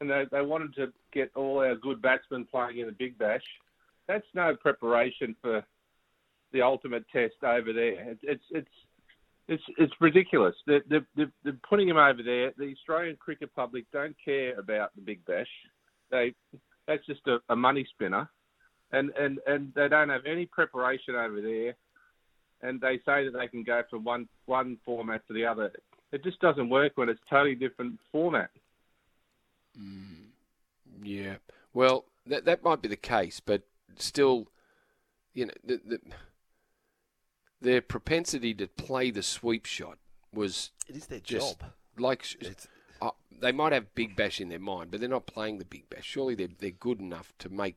And 0.00 0.10
they 0.10 0.24
they 0.30 0.42
wanted 0.42 0.74
to 0.76 0.92
get 1.12 1.30
all 1.34 1.58
our 1.58 1.76
good 1.76 2.02
batsmen 2.02 2.44
playing 2.44 2.78
in 2.78 2.86
the 2.86 2.92
Big 2.92 3.16
Bash. 3.18 3.44
That's 4.08 4.26
no 4.34 4.56
preparation 4.56 5.36
for 5.40 5.64
the 6.52 6.62
ultimate 6.62 7.04
test 7.10 7.42
over 7.42 7.72
there. 7.72 8.10
It's 8.10 8.20
it's 8.22 8.44
it's 8.50 8.68
it's, 9.48 9.62
it's 9.76 9.92
ridiculous. 10.00 10.54
They're, 10.66 10.82
they're, 10.88 11.06
they're, 11.16 11.56
putting 11.68 11.88
him 11.88 11.96
over 11.96 12.22
there. 12.22 12.52
The 12.56 12.72
Australian 12.72 13.16
cricket 13.16 13.54
public 13.54 13.84
don't 13.92 14.16
care 14.24 14.58
about 14.58 14.94
the 14.94 15.02
Big 15.02 15.24
Bash. 15.24 15.46
They 16.10 16.34
that's 16.86 17.06
just 17.06 17.20
a, 17.26 17.38
a 17.48 17.56
money 17.56 17.86
spinner 17.94 18.28
and, 18.92 19.10
and, 19.18 19.38
and 19.46 19.72
they 19.74 19.88
don't 19.88 20.10
have 20.10 20.26
any 20.26 20.46
preparation 20.46 21.14
over 21.14 21.40
there, 21.40 21.74
and 22.62 22.80
they 22.80 22.98
say 22.98 23.24
that 23.24 23.32
they 23.38 23.48
can 23.48 23.62
go 23.62 23.82
from 23.90 24.04
one 24.04 24.28
one 24.46 24.78
format 24.84 25.26
to 25.26 25.34
the 25.34 25.44
other. 25.44 25.72
It 26.12 26.22
just 26.22 26.40
doesn't 26.40 26.68
work 26.68 26.92
when 26.96 27.08
it's 27.08 27.20
totally 27.28 27.54
different 27.54 27.98
format. 28.12 28.50
Mm, 29.78 30.26
yeah. 31.02 31.36
Well, 31.72 32.04
that 32.26 32.44
that 32.44 32.62
might 32.62 32.82
be 32.82 32.88
the 32.88 32.96
case, 32.96 33.40
but 33.40 33.62
still, 33.96 34.48
you 35.32 35.46
know, 35.46 35.54
the, 35.64 35.80
the, 35.86 35.98
their 37.62 37.80
propensity 37.80 38.54
to 38.54 38.66
play 38.66 39.10
the 39.10 39.22
sweep 39.22 39.66
shot 39.66 39.98
was 40.32 40.70
It 40.88 40.96
is 40.96 41.06
their 41.06 41.20
just 41.20 41.60
job. 41.60 41.72
like 41.98 42.24
It's- 42.40 42.66
uh, 43.00 43.10
they 43.30 43.52
might 43.52 43.72
have 43.72 43.94
Big 43.94 44.14
Bash 44.14 44.40
in 44.40 44.48
their 44.48 44.58
mind, 44.58 44.90
but 44.90 45.00
they're 45.00 45.08
not 45.08 45.26
playing 45.26 45.58
the 45.58 45.64
Big 45.64 45.88
Bash. 45.90 46.04
Surely 46.04 46.34
they're 46.34 46.48
they're 46.58 46.70
good 46.70 47.00
enough 47.00 47.32
to 47.38 47.48
make 47.48 47.76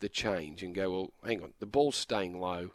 the 0.00 0.08
change 0.08 0.62
and 0.62 0.74
go. 0.74 0.90
Well, 0.90 1.12
hang 1.24 1.42
on, 1.42 1.54
the 1.58 1.66
ball's 1.66 1.96
staying 1.96 2.40
low. 2.40 2.70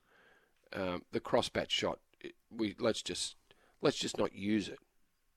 Um, 0.73 1.05
the 1.11 1.21
crossbat 1.21 1.69
shot, 1.69 1.99
it, 2.19 2.35
we 2.51 2.75
let's 2.79 3.01
just 3.01 3.35
let's 3.81 3.97
just 3.97 4.17
not 4.17 4.33
use 4.33 4.67
it. 4.67 4.79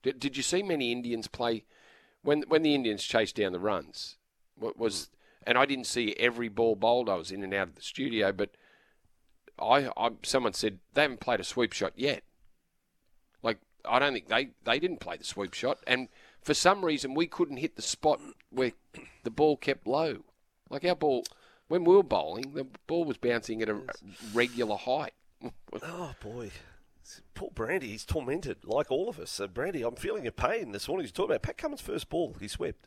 Did, 0.03 0.19
did 0.19 0.35
you 0.37 0.43
see 0.43 0.63
many 0.63 0.91
Indians 0.91 1.27
play 1.27 1.63
when 2.21 2.41
when 2.43 2.63
the 2.63 2.75
Indians 2.75 3.03
chased 3.03 3.35
down 3.37 3.53
the 3.53 3.59
runs? 3.59 4.17
What 4.55 4.77
was 4.77 5.09
and 5.47 5.57
I 5.57 5.65
didn't 5.65 5.87
see 5.87 6.13
every 6.19 6.49
ball 6.49 6.75
bowled. 6.75 7.09
I 7.09 7.15
was 7.15 7.31
in 7.31 7.43
and 7.43 7.53
out 7.53 7.69
of 7.69 7.75
the 7.75 7.81
studio, 7.81 8.31
but 8.31 8.51
I, 9.59 9.89
I 9.97 10.11
someone 10.23 10.53
said 10.53 10.79
they 10.93 11.03
haven't 11.03 11.19
played 11.19 11.39
a 11.39 11.43
sweep 11.43 11.73
shot 11.73 11.93
yet. 11.95 12.23
Like 13.43 13.59
I 13.85 13.99
don't 13.99 14.13
think 14.13 14.27
they 14.27 14.51
they 14.63 14.79
didn't 14.79 14.99
play 14.99 15.17
the 15.17 15.23
sweep 15.23 15.53
shot, 15.53 15.79
and 15.85 16.07
for 16.41 16.53
some 16.53 16.83
reason 16.83 17.13
we 17.13 17.27
couldn't 17.27 17.57
hit 17.57 17.75
the 17.75 17.81
spot 17.81 18.19
where 18.49 18.73
the 19.23 19.29
ball 19.29 19.57
kept 19.57 19.87
low. 19.87 20.23
Like 20.69 20.85
our 20.85 20.95
ball, 20.95 21.25
when 21.67 21.83
we 21.83 21.95
were 21.95 22.03
bowling, 22.03 22.53
the 22.53 22.67
ball 22.87 23.05
was 23.05 23.17
bouncing 23.17 23.61
at 23.61 23.69
a 23.69 23.81
regular 24.33 24.77
height. 24.77 25.13
Oh 25.81 26.13
boy, 26.21 26.51
poor 27.33 27.49
Brandy. 27.55 27.87
He's 27.87 28.05
tormented, 28.05 28.57
like 28.63 28.91
all 28.91 29.09
of 29.09 29.19
us. 29.19 29.31
So 29.31 29.47
Brandy, 29.47 29.83
I'm 29.83 29.95
feeling 29.95 30.23
your 30.23 30.31
pain 30.31 30.71
this 30.71 30.87
morning. 30.87 31.05
He's 31.05 31.11
talking 31.11 31.31
about 31.31 31.41
Pat 31.41 31.57
Cummins' 31.57 31.81
first 31.81 32.09
ball. 32.09 32.35
He 32.39 32.47
swept. 32.47 32.85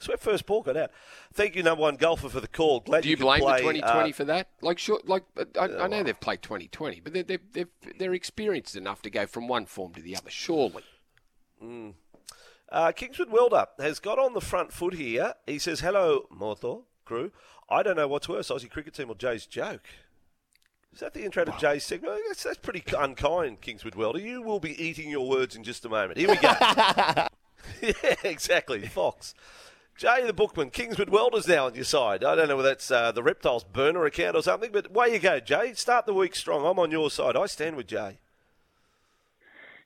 Swept 0.00 0.22
first 0.22 0.46
ball 0.46 0.62
got 0.62 0.78
out. 0.78 0.90
Thank 1.34 1.54
you, 1.54 1.62
number 1.62 1.82
one 1.82 1.96
golfer, 1.96 2.30
for 2.30 2.40
the 2.40 2.48
call. 2.48 2.80
Glad 2.80 3.02
Do 3.02 3.10
you 3.10 3.16
could 3.16 3.24
blame 3.24 3.40
play, 3.42 3.52
the 3.52 3.58
2020 3.58 4.10
uh, 4.10 4.12
for 4.14 4.24
that? 4.24 4.48
Like, 4.62 4.78
sure, 4.78 4.98
like 5.04 5.24
I, 5.58 5.64
I 5.64 5.86
know 5.88 6.02
they've 6.02 6.18
played 6.18 6.40
2020, 6.40 7.00
but 7.00 7.12
they're, 7.12 7.22
they're, 7.22 7.38
they're, 7.52 7.68
they're 7.98 8.14
experienced 8.14 8.76
enough 8.76 9.02
to 9.02 9.10
go 9.10 9.26
from 9.26 9.46
one 9.46 9.66
form 9.66 9.92
to 9.92 10.00
the 10.00 10.16
other, 10.16 10.30
surely. 10.30 10.84
Uh, 12.70 12.92
Kingswood 12.92 13.30
Welder 13.30 13.66
has 13.78 13.98
got 13.98 14.18
on 14.18 14.32
the 14.32 14.40
front 14.40 14.72
foot 14.72 14.94
here. 14.94 15.34
He 15.46 15.58
says, 15.58 15.80
Hello, 15.80 16.26
Moto 16.30 16.84
crew. 17.04 17.30
I 17.68 17.82
don't 17.82 17.96
know 17.96 18.08
what's 18.08 18.28
worse, 18.28 18.48
Aussie 18.48 18.70
cricket 18.70 18.94
team 18.94 19.10
or 19.10 19.14
Jay's 19.16 19.44
joke. 19.44 19.86
Is 20.94 21.00
that 21.00 21.12
the 21.12 21.24
intro 21.24 21.44
to 21.44 21.54
Jay's 21.58 21.84
segment? 21.84 22.20
That's, 22.26 22.42
that's 22.42 22.56
pretty 22.56 22.82
unkind, 22.96 23.60
Kingswood 23.60 23.94
Welder. 23.94 24.18
You 24.18 24.40
will 24.40 24.60
be 24.60 24.82
eating 24.82 25.10
your 25.10 25.28
words 25.28 25.54
in 25.54 25.62
just 25.62 25.84
a 25.84 25.88
moment. 25.90 26.18
Here 26.18 26.28
we 26.28 26.36
go. 26.36 26.52
yeah, 27.82 28.14
exactly. 28.24 28.86
Fox. 28.86 29.34
Jay 30.00 30.26
the 30.26 30.32
Bookman, 30.32 30.70
Kingswood 30.70 31.10
Welder's 31.10 31.46
now 31.46 31.66
on 31.66 31.74
your 31.74 31.84
side. 31.84 32.24
I 32.24 32.34
don't 32.34 32.48
know 32.48 32.56
whether 32.56 32.70
that's 32.70 32.90
uh, 32.90 33.12
the 33.12 33.22
Reptiles 33.22 33.64
burner 33.64 34.06
account 34.06 34.34
or 34.34 34.42
something, 34.42 34.72
but 34.72 34.86
away 34.86 35.12
you 35.12 35.18
go, 35.18 35.40
Jay. 35.40 35.74
Start 35.74 36.06
the 36.06 36.14
week 36.14 36.34
strong. 36.34 36.64
I'm 36.64 36.78
on 36.78 36.90
your 36.90 37.10
side. 37.10 37.36
I 37.36 37.44
stand 37.44 37.76
with 37.76 37.86
Jay. 37.86 38.16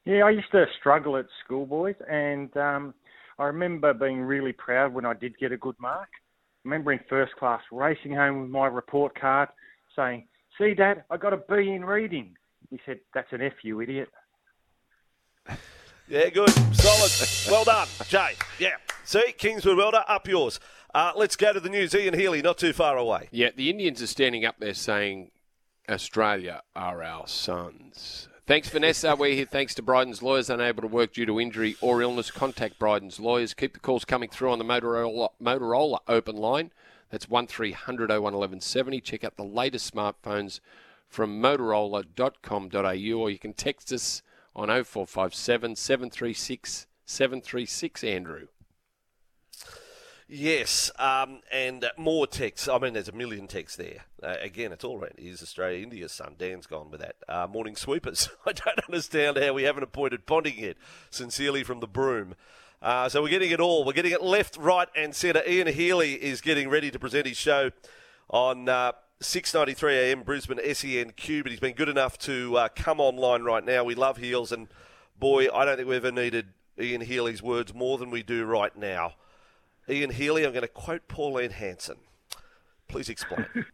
Yeah, 0.05 0.23
I 0.25 0.31
used 0.31 0.53
to 0.53 0.67
struggle 0.79 1.17
at 1.17 1.27
school, 1.45 1.67
boys, 1.67 1.97
and 2.09 2.57
um, 2.57 2.95
I 3.41 3.47
remember 3.47 3.93
being 3.93 4.21
really 4.21 4.53
proud 4.53 4.95
when 4.95 5.05
I 5.05 5.15
did 5.15 5.37
get 5.37 5.51
a 5.51 5.57
good 5.57 5.75
mark. 5.81 6.11
I 6.15 6.69
remember 6.69 6.93
in 6.93 7.01
first 7.11 7.35
class 7.35 7.63
racing 7.73 8.15
home 8.15 8.43
with 8.43 8.51
my 8.51 8.69
report 8.69 9.21
card 9.21 9.49
saying, 9.97 10.29
See, 10.59 10.75
Dad, 10.75 11.03
I 11.11 11.17
got 11.17 11.33
a 11.33 11.39
B 11.39 11.73
in 11.73 11.85
reading. 11.85 12.37
He 12.71 12.79
said, 12.87 13.01
That's 13.15 13.33
an 13.33 13.43
F, 13.43 13.55
you 13.65 13.81
idiot. 13.81 14.11
Yeah, 16.09 16.29
good. 16.29 16.51
Solid. 16.75 17.51
well 17.51 17.65
done, 17.65 17.89
Jay. 18.09 18.35
Yeah. 18.59 18.77
See, 19.05 19.33
Kingswood 19.39 19.79
Welder, 19.79 20.05
up 20.07 20.29
yours. 20.29 20.61
Uh, 20.95 21.13
let's 21.17 21.35
go 21.35 21.53
to 21.53 21.61
the 21.61 21.69
news. 21.69 21.95
Ian 21.95 22.15
Healy, 22.15 22.43
not 22.43 22.59
too 22.59 22.73
far 22.73 22.97
away. 22.97 23.29
Yeah, 23.33 23.51
the 23.55 23.71
Indians 23.71 24.03
are 24.03 24.07
standing 24.07 24.45
up 24.45 24.57
there 24.59 24.75
saying, 24.75 25.31
Australia 25.89 26.63
are 26.77 27.03
our 27.03 27.27
sons. 27.27 28.29
Thanks, 28.47 28.69
Vanessa. 28.69 29.17
We're 29.17 29.35
here 29.35 29.47
thanks 29.47 29.75
to 29.77 29.83
Bryden's 29.83 30.23
lawyers 30.23 30.51
unable 30.51 30.83
to 30.83 30.89
work 30.89 31.15
due 31.15 31.25
to 31.25 31.41
injury 31.41 31.77
or 31.81 32.03
illness. 32.03 32.31
Contact 32.31 32.79
Bryden's 32.79 33.19
lawyers. 33.19 33.55
Keep 33.55 33.73
the 33.73 33.81
calls 33.81 34.05
coming 34.05 34.29
through 34.29 34.53
on 34.53 34.59
the 34.59 34.65
Motorola, 34.65 35.31
Motorola 35.43 36.01
open 36.07 36.37
line. 36.37 36.71
That's 37.11 37.29
1300 37.29 38.11
01 38.11 38.21
1170. 38.21 39.01
Check 39.01 39.25
out 39.25 39.37
the 39.37 39.45
latest 39.45 39.95
smartphones 39.95 40.61
from 41.09 41.41
motorola.com.au 41.41 43.19
or 43.19 43.31
you 43.31 43.39
can 43.39 43.55
text 43.55 43.93
us 43.93 44.23
on 44.55 44.69
0457 44.69 45.77
736 45.77 46.87
736, 47.07 48.05
Andrew. 48.05 48.47
Yes, 50.27 50.91
um, 50.99 51.41
and 51.53 51.85
more 51.99 52.27
texts. 52.27 52.67
I 52.67 52.79
mean, 52.79 52.95
there's 52.95 53.09
a 53.09 53.13
million 53.13 53.47
texts 53.47 53.77
there. 53.77 54.07
Uh, 54.23 54.37
again, 54.41 54.73
it's 54.73 54.83
all 54.83 54.99
right. 54.99 55.13
Is 55.19 55.43
Australia 55.43 55.83
India's 55.83 56.13
son? 56.13 56.35
Dan's 56.39 56.67
gone 56.67 56.91
with 56.91 57.01
that. 57.01 57.17
Uh, 57.29 57.47
morning 57.47 57.77
sweepers. 57.77 58.31
I 58.47 58.53
don't 58.53 58.81
understand 58.89 59.37
how 59.37 59.53
we 59.53 59.65
haven't 59.65 59.83
appointed 59.83 60.25
Ponting 60.25 60.59
yet. 60.59 60.77
Sincerely 61.11 61.63
from 61.63 61.81
the 61.81 61.87
broom. 61.87 62.35
Uh, 62.81 63.09
so 63.11 63.23
we're 63.23 63.29
getting 63.29 63.51
it 63.51 63.61
all. 63.61 63.85
We're 63.85 63.93
getting 63.93 64.13
it 64.13 64.23
left, 64.23 64.57
right, 64.57 64.89
and 64.97 65.15
centre. 65.15 65.43
Ian 65.47 65.69
Healy 65.69 66.15
is 66.15 66.41
getting 66.41 66.71
ready 66.71 66.91
to 66.91 66.99
present 66.99 67.27
his 67.27 67.37
show 67.37 67.71
on 68.31 68.69
uh, 68.69 68.93
6:93 69.25 69.93
a.m. 69.93 70.23
Brisbane 70.23 70.59
SENQ. 70.59 71.43
But 71.43 71.51
he's 71.51 71.61
been 71.61 71.75
good 71.75 71.89
enough 71.89 72.19
to 72.19 72.57
uh, 72.57 72.69
come 72.75 73.01
online 73.01 73.43
right 73.43 73.65
now. 73.65 73.85
We 73.85 73.95
love 73.95 74.19
Heels, 74.19 74.53
and 74.53 74.69
boy, 75.19 75.49
I 75.53 75.65
don't 75.65 75.77
think 75.77 75.89
we've 75.89 76.05
ever 76.05 76.13
needed 76.13 76.49
Ian 76.79 77.01
Healy's 77.03 77.43
words 77.43 77.75
more 77.75 77.99
than 77.99 78.11
we 78.11 78.23
do 78.23 78.45
right 78.45 78.77
now. 78.77 79.15
Ian 79.89 80.11
Healy, 80.11 80.45
I'm 80.45 80.53
going 80.53 80.63
to 80.63 80.69
quote 80.69 81.09
Pauline 81.09 81.51
Hanson. 81.51 81.97
Please 82.89 83.09
explain. 83.09 83.47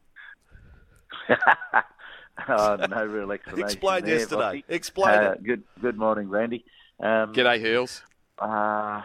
oh, 2.49 2.77
no 2.89 3.05
real 3.05 3.31
explanation. 3.33 3.65
Explain 3.65 4.05
there, 4.05 4.19
yesterday. 4.19 4.43
Vossi. 4.43 4.65
Explain 4.69 5.19
Uh, 5.19 5.31
it. 5.33 5.45
Good, 5.45 5.63
good 5.81 5.97
morning, 5.97 6.29
Randy. 6.29 6.65
Um, 6.99 7.33
G'day, 7.33 7.61
Heels. 7.61 8.03
Uh, 8.39 9.03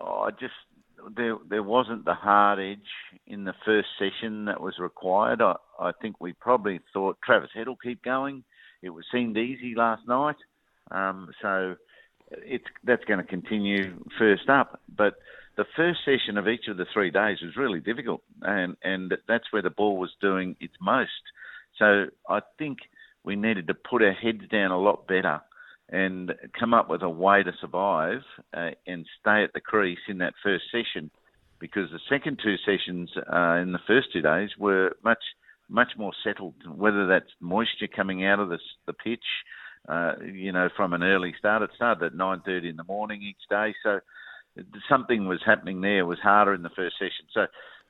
oh, 0.00 0.20
I 0.22 0.30
just 0.32 0.54
there 1.14 1.36
there 1.48 1.62
wasn't 1.62 2.04
the 2.04 2.14
hard 2.14 2.58
edge 2.58 3.18
in 3.26 3.44
the 3.44 3.54
first 3.64 3.88
session 3.98 4.46
that 4.46 4.60
was 4.60 4.78
required. 4.78 5.40
I, 5.42 5.54
I 5.78 5.92
think 6.00 6.20
we 6.20 6.32
probably 6.32 6.80
thought 6.92 7.18
Travis 7.24 7.50
Head 7.54 7.68
will 7.68 7.76
keep 7.76 8.02
going. 8.02 8.44
It 8.82 8.90
was 8.90 9.04
seemed 9.12 9.36
easy 9.36 9.74
last 9.74 10.06
night, 10.06 10.36
um, 10.90 11.30
so 11.42 11.76
it's 12.30 12.64
that's 12.84 13.04
going 13.04 13.20
to 13.20 13.26
continue 13.26 14.02
first 14.18 14.48
up. 14.48 14.80
But 14.94 15.14
the 15.56 15.64
first 15.76 16.00
session 16.04 16.36
of 16.38 16.48
each 16.48 16.68
of 16.68 16.76
the 16.76 16.86
three 16.92 17.10
days 17.10 17.38
was 17.42 17.56
really 17.56 17.80
difficult, 17.80 18.22
and 18.42 18.76
and 18.82 19.14
that's 19.28 19.52
where 19.52 19.62
the 19.62 19.70
ball 19.70 19.96
was 19.98 20.10
doing 20.20 20.56
its 20.60 20.74
most. 20.80 21.10
So 21.78 22.06
I 22.28 22.40
think 22.58 22.78
we 23.24 23.36
needed 23.36 23.66
to 23.68 23.74
put 23.74 24.02
our 24.02 24.12
heads 24.12 24.42
down 24.50 24.70
a 24.70 24.78
lot 24.78 25.06
better 25.06 25.40
and 25.88 26.34
come 26.58 26.74
up 26.74 26.88
with 26.90 27.02
a 27.02 27.08
way 27.08 27.42
to 27.42 27.52
survive 27.60 28.22
uh, 28.56 28.70
and 28.86 29.06
stay 29.20 29.44
at 29.44 29.52
the 29.52 29.60
crease 29.60 29.98
in 30.08 30.18
that 30.18 30.34
first 30.42 30.64
session 30.70 31.10
because 31.58 31.90
the 31.90 32.00
second 32.08 32.38
two 32.42 32.56
sessions 32.58 33.10
uh, 33.32 33.54
in 33.54 33.72
the 33.72 33.80
first 33.86 34.08
two 34.12 34.22
days 34.22 34.50
were 34.58 34.96
much 35.04 35.22
much 35.68 35.92
more 35.96 36.12
settled. 36.22 36.54
Whether 36.68 37.06
that's 37.06 37.30
moisture 37.40 37.88
coming 37.88 38.24
out 38.24 38.38
of 38.38 38.48
the, 38.48 38.58
the 38.86 38.92
pitch 38.92 39.24
uh, 39.88 40.14
you 40.24 40.52
know 40.52 40.68
from 40.76 40.92
an 40.92 41.02
early 41.02 41.34
start 41.38 41.62
it 41.62 41.70
started 41.74 42.06
at 42.06 42.12
9.30 42.12 42.70
in 42.70 42.76
the 42.76 42.84
morning 42.84 43.22
each 43.22 43.42
day 43.48 43.72
so 43.84 44.00
something 44.88 45.28
was 45.28 45.40
happening 45.44 45.80
there 45.80 46.00
it 46.00 46.06
was 46.06 46.18
harder 46.18 46.54
in 46.54 46.62
the 46.62 46.70
first 46.70 46.98
session. 46.98 47.26
So 47.32 47.46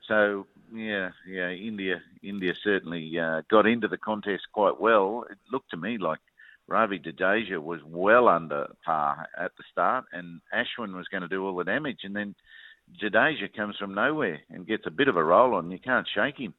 so 0.07 0.47
yeah 0.75 1.11
yeah 1.27 1.51
India 1.51 2.03
India 2.23 2.55
certainly 2.63 3.19
uh, 3.19 3.43
got 3.51 3.67
into 3.67 3.89
the 3.89 3.99
contest 3.99 4.45
quite 4.53 4.81
well. 4.81 5.25
It 5.31 5.39
looked 5.51 5.71
to 5.71 5.77
me 5.77 5.99
like 5.99 6.21
Ravi 6.69 6.99
Jadeja 6.99 7.63
was 7.63 7.81
well 7.85 8.29
under 8.29 8.67
par 8.85 9.29
at 9.39 9.53
the 9.57 9.65
start, 9.71 10.05
and 10.13 10.41
Ashwin 10.53 10.95
was 10.95 11.07
going 11.09 11.23
to 11.23 11.29
do 11.29 11.45
all 11.47 11.55
the 11.57 11.65
damage. 11.65 12.01
And 12.03 12.15
then 12.17 12.35
Jadeja 13.01 13.55
comes 13.55 13.77
from 13.77 13.95
nowhere 13.95 14.41
and 14.51 14.67
gets 14.67 14.85
a 14.87 14.91
bit 14.91 15.09
of 15.09 15.17
a 15.17 15.25
roll 15.25 15.55
on. 15.55 15.71
You 15.71 15.79
can't 15.79 16.09
shake 16.13 16.39
him. 16.39 16.55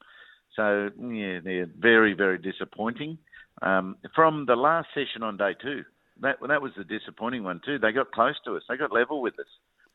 So, 0.56 0.89
yeah, 1.02 1.39
they're 1.43 1.70
very, 1.78 2.13
very 2.13 2.38
disappointing. 2.38 3.17
Um, 3.62 3.98
from 4.15 4.46
the 4.46 4.56
last 4.56 4.88
session 4.93 5.24
on 5.24 5.38
day 5.38 5.56
two, 5.62 5.84
that 6.22 6.38
that 6.48 6.62
was 6.62 6.72
the 6.78 6.84
disappointing 6.84 7.43
one 7.43 7.62
too. 7.63 7.78
They 7.78 7.91
got 7.91 8.12
close 8.12 8.36
to 8.46 8.56
us. 8.56 8.63
They 8.67 8.78
got 8.78 8.91
level 8.91 9.22
with 9.22 9.38
us 9.39 9.46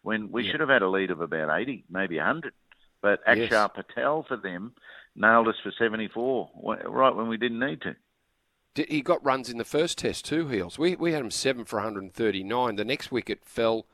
when 0.02 0.30
we 0.30 0.44
Yeah. 0.44 0.52
should 0.52 0.60
have 0.60 0.68
had 0.68 0.82
a 0.82 0.88
lead 0.88 1.10
of 1.10 1.20
about 1.20 1.50
80, 1.50 1.84
maybe 1.90 2.18
100. 2.18 2.52
But 3.00 3.20
Yes. 3.26 3.50
Akshar 3.50 3.72
Patel 3.74 4.24
for 4.24 4.36
them 4.36 4.74
nailed 5.16 5.48
us 5.48 5.58
for 5.62 5.72
74, 5.72 6.50
right 6.86 7.14
when 7.14 7.28
we 7.28 7.36
didn't 7.36 7.58
need 7.58 7.80
to. 7.82 7.96
He 8.74 9.02
got 9.02 9.24
runs 9.24 9.50
in 9.50 9.58
the 9.58 9.64
first 9.64 9.98
test 9.98 10.24
too, 10.24 10.48
Heels. 10.48 10.78
We 10.78 10.96
we 10.96 11.12
had 11.12 11.20
him 11.22 11.30
seven 11.30 11.64
for 11.64 11.76
139. 11.76 12.76
The 12.76 12.84
next 12.84 13.12
wicket 13.12 13.44
fell 13.44 13.86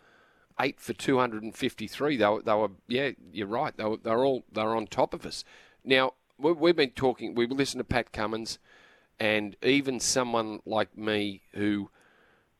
eight 0.61 0.81
for 0.81 0.93
253. 0.93 2.17
They 2.17 2.27
were, 2.27 2.43
they 2.43 2.55
were 2.55 2.71
yeah, 2.87 3.11
you're 3.33 3.47
right. 3.47 3.77
They 3.77 3.85
were, 3.85 3.97
they 3.97 4.11
were 4.11 4.25
all 4.25 4.45
they 4.53 4.63
were 4.63 4.77
on 4.77 4.87
top 4.87 5.15
of 5.15 5.27
us. 5.27 5.45
Now 5.85 6.15
we, 6.39 6.53
we've 6.53 6.77
been 6.77 6.91
talking. 6.91 7.35
We've 7.35 7.51
listened 7.51 7.81
to 7.81 7.85
Pat 7.85 8.13
Cummins, 8.13 8.59
and 9.19 9.57
even 9.63 10.01
someone 10.01 10.61
like 10.65 10.97
me 10.97 11.43
who, 11.55 11.91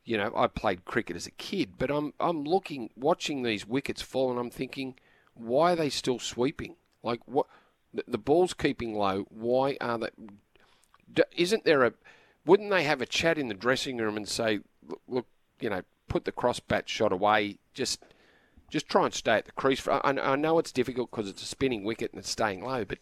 you 0.03 0.17
know, 0.17 0.33
I 0.35 0.47
played 0.47 0.85
cricket 0.85 1.15
as 1.15 1.25
a 1.25 1.31
kid, 1.31 1.73
but 1.77 1.89
I'm 1.89 2.13
I'm 2.19 2.43
looking 2.43 2.89
watching 2.95 3.43
these 3.43 3.65
wickets 3.65 4.01
fall, 4.01 4.29
and 4.29 4.39
I'm 4.39 4.51
thinking, 4.51 4.95
why 5.33 5.73
are 5.73 5.77
they 5.77 5.89
still 5.89 6.19
sweeping? 6.19 6.75
Like 7.01 7.21
what? 7.25 7.47
The 8.07 8.19
ball's 8.19 8.53
keeping 8.53 8.93
low. 8.93 9.25
Why 9.29 9.77
are 9.81 9.97
they? 9.97 10.09
Isn't 11.35 11.65
there 11.65 11.83
a 11.85 11.93
wouldn't 12.45 12.69
they 12.69 12.83
have 12.83 13.01
a 13.01 13.05
chat 13.05 13.37
in 13.37 13.47
the 13.47 13.53
dressing 13.53 13.97
room 13.97 14.17
and 14.17 14.27
say 14.27 14.59
look, 15.07 15.27
you 15.59 15.69
know 15.69 15.81
put 16.07 16.25
the 16.25 16.31
crossbat 16.31 16.87
shot 16.87 17.11
away. 17.11 17.57
Just 17.73 18.03
just 18.69 18.87
try 18.87 19.05
and 19.05 19.13
stay 19.13 19.33
at 19.33 19.45
the 19.45 19.51
crease 19.51 19.79
for, 19.79 19.93
I, 20.05 20.11
I 20.11 20.35
know 20.35 20.59
it's 20.59 20.71
difficult 20.71 21.09
because 21.09 21.27
it's 21.27 21.41
a 21.41 21.45
spinning 21.45 21.83
wicket 21.83 22.11
and 22.11 22.19
it's 22.19 22.29
staying 22.29 22.63
low 22.63 22.85
but 22.85 22.99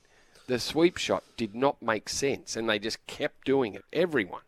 the 0.48 0.60
sweep 0.60 0.98
shot 0.98 1.24
did 1.36 1.54
not 1.54 1.82
make 1.82 2.08
sense 2.08 2.56
and 2.56 2.70
they 2.70 2.80
just 2.80 3.06
kept 3.06 3.46
doing 3.46 3.74
it. 3.76 3.84
Everyone. 3.92 4.42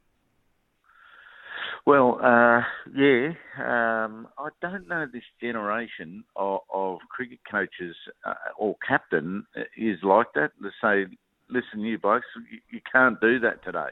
Well, 1.85 2.19
uh, 2.21 2.61
yeah, 2.95 3.29
um, 3.57 4.27
I 4.37 4.49
don't 4.61 4.87
know 4.87 5.07
this 5.11 5.23
generation 5.41 6.23
of, 6.35 6.59
of 6.73 6.99
cricket 7.09 7.39
coaches 7.49 7.95
uh, 8.25 8.33
or 8.57 8.75
captain 8.87 9.45
is 9.75 9.97
like 10.03 10.27
that. 10.35 10.51
To 10.61 10.69
say, 10.81 11.17
listen, 11.49 11.81
you 11.81 11.97
blokes, 11.97 12.25
you, 12.51 12.59
you 12.69 12.81
can't 12.91 13.19
do 13.19 13.39
that 13.39 13.63
today. 13.63 13.89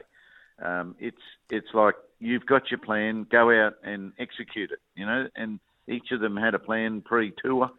Um, 0.62 0.96
it's 0.98 1.16
it's 1.50 1.68
like 1.74 1.94
you've 2.18 2.46
got 2.46 2.70
your 2.70 2.78
plan, 2.78 3.26
go 3.30 3.50
out 3.50 3.74
and 3.84 4.12
execute 4.18 4.70
it. 4.70 4.80
You 4.94 5.06
know, 5.06 5.28
and 5.36 5.60
each 5.86 6.10
of 6.12 6.20
them 6.20 6.36
had 6.36 6.54
a 6.54 6.58
plan 6.58 7.00
pre-tour, 7.00 7.70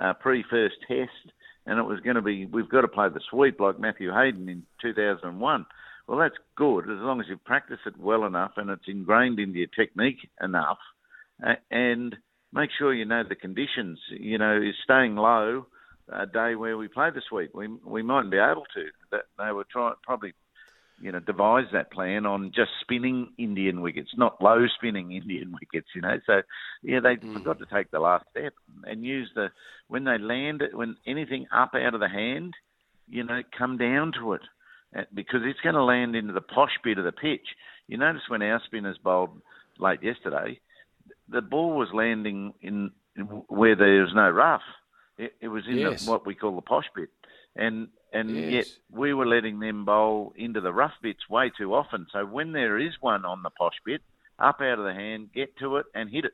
uh, 0.00 0.12
pre-first 0.14 0.76
test, 0.86 1.32
and 1.66 1.78
it 1.78 1.82
was 1.82 2.00
going 2.00 2.16
to 2.16 2.22
be 2.22 2.46
we've 2.46 2.68
got 2.68 2.82
to 2.82 2.88
play 2.88 3.08
the 3.08 3.20
sweep 3.30 3.60
like 3.60 3.80
Matthew 3.80 4.12
Hayden 4.12 4.48
in 4.48 4.64
2001. 4.82 5.66
Well, 6.06 6.18
that's 6.18 6.36
good 6.56 6.84
as 6.84 7.00
long 7.00 7.20
as 7.20 7.26
you 7.28 7.36
practice 7.36 7.80
it 7.84 7.98
well 7.98 8.24
enough 8.24 8.52
and 8.56 8.70
it's 8.70 8.88
ingrained 8.88 9.38
into 9.38 9.58
your 9.58 9.68
technique 9.68 10.30
enough, 10.42 10.78
uh, 11.44 11.54
and 11.70 12.16
make 12.52 12.70
sure 12.78 12.94
you 12.94 13.04
know 13.04 13.24
the 13.28 13.34
conditions. 13.34 13.98
You 14.10 14.38
know, 14.38 14.56
is 14.56 14.74
staying 14.84 15.16
low 15.16 15.66
a 16.12 16.26
day 16.26 16.54
where 16.54 16.76
we 16.76 16.88
play 16.88 17.10
this 17.10 17.30
week. 17.32 17.50
We 17.54 17.68
we 17.84 18.02
mightn't 18.02 18.30
be 18.30 18.38
able 18.38 18.66
to. 18.74 18.86
That 19.10 19.24
they 19.38 19.52
were 19.52 19.66
trying 19.70 19.94
probably, 20.02 20.34
you 21.00 21.12
know, 21.12 21.20
devise 21.20 21.66
that 21.72 21.92
plan 21.92 22.26
on 22.26 22.52
just 22.54 22.70
spinning 22.80 23.32
Indian 23.38 23.80
wickets, 23.80 24.10
not 24.16 24.42
low 24.42 24.66
spinning 24.76 25.12
Indian 25.20 25.52
wickets. 25.52 25.88
You 25.94 26.02
know, 26.02 26.18
so 26.26 26.42
yeah, 26.82 27.00
they 27.00 27.16
mm. 27.16 27.34
forgot 27.34 27.58
to 27.58 27.66
take 27.66 27.90
the 27.90 28.00
last 28.00 28.24
step 28.30 28.54
and 28.84 29.04
use 29.04 29.30
the 29.34 29.48
when 29.88 30.04
they 30.04 30.18
land 30.18 30.62
it 30.62 30.76
when 30.76 30.96
anything 31.06 31.46
up 31.54 31.74
out 31.74 31.94
of 31.94 32.00
the 32.00 32.08
hand, 32.08 32.54
you 33.08 33.24
know, 33.24 33.42
come 33.56 33.76
down 33.76 34.12
to 34.20 34.34
it 34.34 34.42
because 35.14 35.40
it's 35.44 35.60
going 35.60 35.74
to 35.74 35.84
land 35.84 36.16
into 36.16 36.32
the 36.32 36.40
posh 36.40 36.78
bit 36.82 36.98
of 36.98 37.04
the 37.04 37.12
pitch. 37.12 37.46
You 37.88 37.98
notice 37.98 38.22
when 38.28 38.42
our 38.42 38.60
spinners 38.64 38.98
bowled 39.02 39.40
late 39.78 40.02
yesterday, 40.02 40.60
the 41.28 41.42
ball 41.42 41.76
was 41.76 41.88
landing 41.92 42.54
in, 42.62 42.90
where 43.48 43.76
there 43.76 44.02
was 44.02 44.14
no 44.14 44.30
rough. 44.30 44.62
It, 45.18 45.34
it 45.40 45.48
was 45.48 45.64
in 45.66 45.78
yes. 45.78 46.04
the, 46.04 46.10
what 46.10 46.24
we 46.24 46.34
call 46.34 46.54
the 46.54 46.62
posh 46.62 46.86
bit, 46.94 47.10
and 47.56 47.88
and 48.12 48.30
yes. 48.30 48.52
yet 48.52 48.66
we 48.90 49.12
were 49.12 49.26
letting 49.26 49.58
them 49.58 49.84
bowl 49.84 50.32
into 50.36 50.60
the 50.60 50.72
rough 50.72 50.94
bits 51.02 51.28
way 51.28 51.50
too 51.56 51.74
often. 51.74 52.06
So 52.12 52.24
when 52.24 52.52
there 52.52 52.78
is 52.78 52.92
one 53.00 53.24
on 53.24 53.42
the 53.42 53.50
posh 53.50 53.74
bit, 53.84 54.00
up 54.38 54.60
out 54.60 54.78
of 54.78 54.84
the 54.84 54.94
hand, 54.94 55.30
get 55.34 55.56
to 55.58 55.76
it 55.76 55.86
and 55.94 56.08
hit 56.08 56.24
it. 56.24 56.32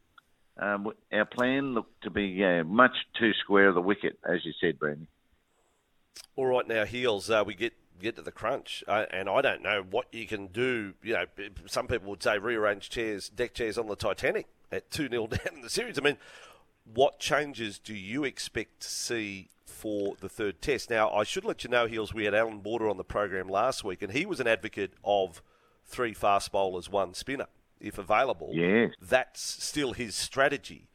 Um, 0.57 0.93
our 1.13 1.25
plan 1.25 1.75
looked 1.75 2.03
to 2.05 2.11
be 2.11 2.45
uh, 2.45 2.63
much 2.65 2.95
too 3.19 3.33
square 3.43 3.69
of 3.69 3.75
the 3.75 3.81
wicket, 3.81 4.19
as 4.25 4.45
you 4.45 4.53
said, 4.61 4.79
Brandy. 4.79 5.09
All 6.37 6.47
right, 6.47 6.67
now 6.67 6.85
heels. 6.85 7.29
Uh, 7.29 7.43
we 7.45 7.55
get 7.55 7.73
get 8.01 8.17
to 8.17 8.23
the 8.23 8.33
crunch, 8.33 8.85
uh, 8.87 9.07
and 9.11 9.29
I 9.29 9.41
don't 9.41 9.63
know 9.63 9.85
what 9.89 10.07
you 10.13 10.27
can 10.27 10.49
do. 10.49 10.95
You 11.03 11.15
know, 11.15 11.27
some 11.67 11.87
people 11.87 12.11
would 12.11 12.23
say 12.23 12.39
rearrange 12.39 12.91
chairs, 12.91 13.29
deck 13.29 13.55
chairs 13.55 13.79
on 13.79 13.89
the 13.89 13.97
Titanic 13.97 14.47
at 14.71 14.91
two 14.91 15.09
0 15.09 15.27
down 15.29 15.57
in 15.57 15.63
the 15.63 15.71
series. 15.71 15.99
I 15.99 16.03
mean, 16.03 16.19
what 16.85 17.19
changes 17.19 17.79
do 17.79 17.95
you 17.95 18.25
expect 18.25 18.81
to 18.81 18.89
see 18.89 19.49
for 19.65 20.15
the 20.21 20.29
third 20.29 20.61
test? 20.61 20.91
Now, 20.91 21.11
I 21.11 21.25
should 21.25 21.45
let 21.45 21.65
you 21.65 21.71
know, 21.71 21.87
Heels, 21.87 22.13
we 22.13 22.25
had 22.25 22.35
Allan 22.35 22.61
Border 22.61 22.89
on 22.89 22.97
the 22.97 23.05
program 23.05 23.49
last 23.49 23.85
week, 23.85 24.03
and 24.03 24.13
he 24.13 24.27
was 24.27 24.41
an 24.41 24.47
advocate 24.47 24.93
of 25.05 25.43
three 25.85 26.15
fast 26.15 26.53
bowlers, 26.53 26.91
one 26.91 27.15
spinner, 27.15 27.47
if 27.81 27.99
available. 27.99 28.51
Yeah. 28.53 28.89
That's 29.01 29.41
still 29.41 29.93
his 29.93 30.15
strategy. 30.15 30.89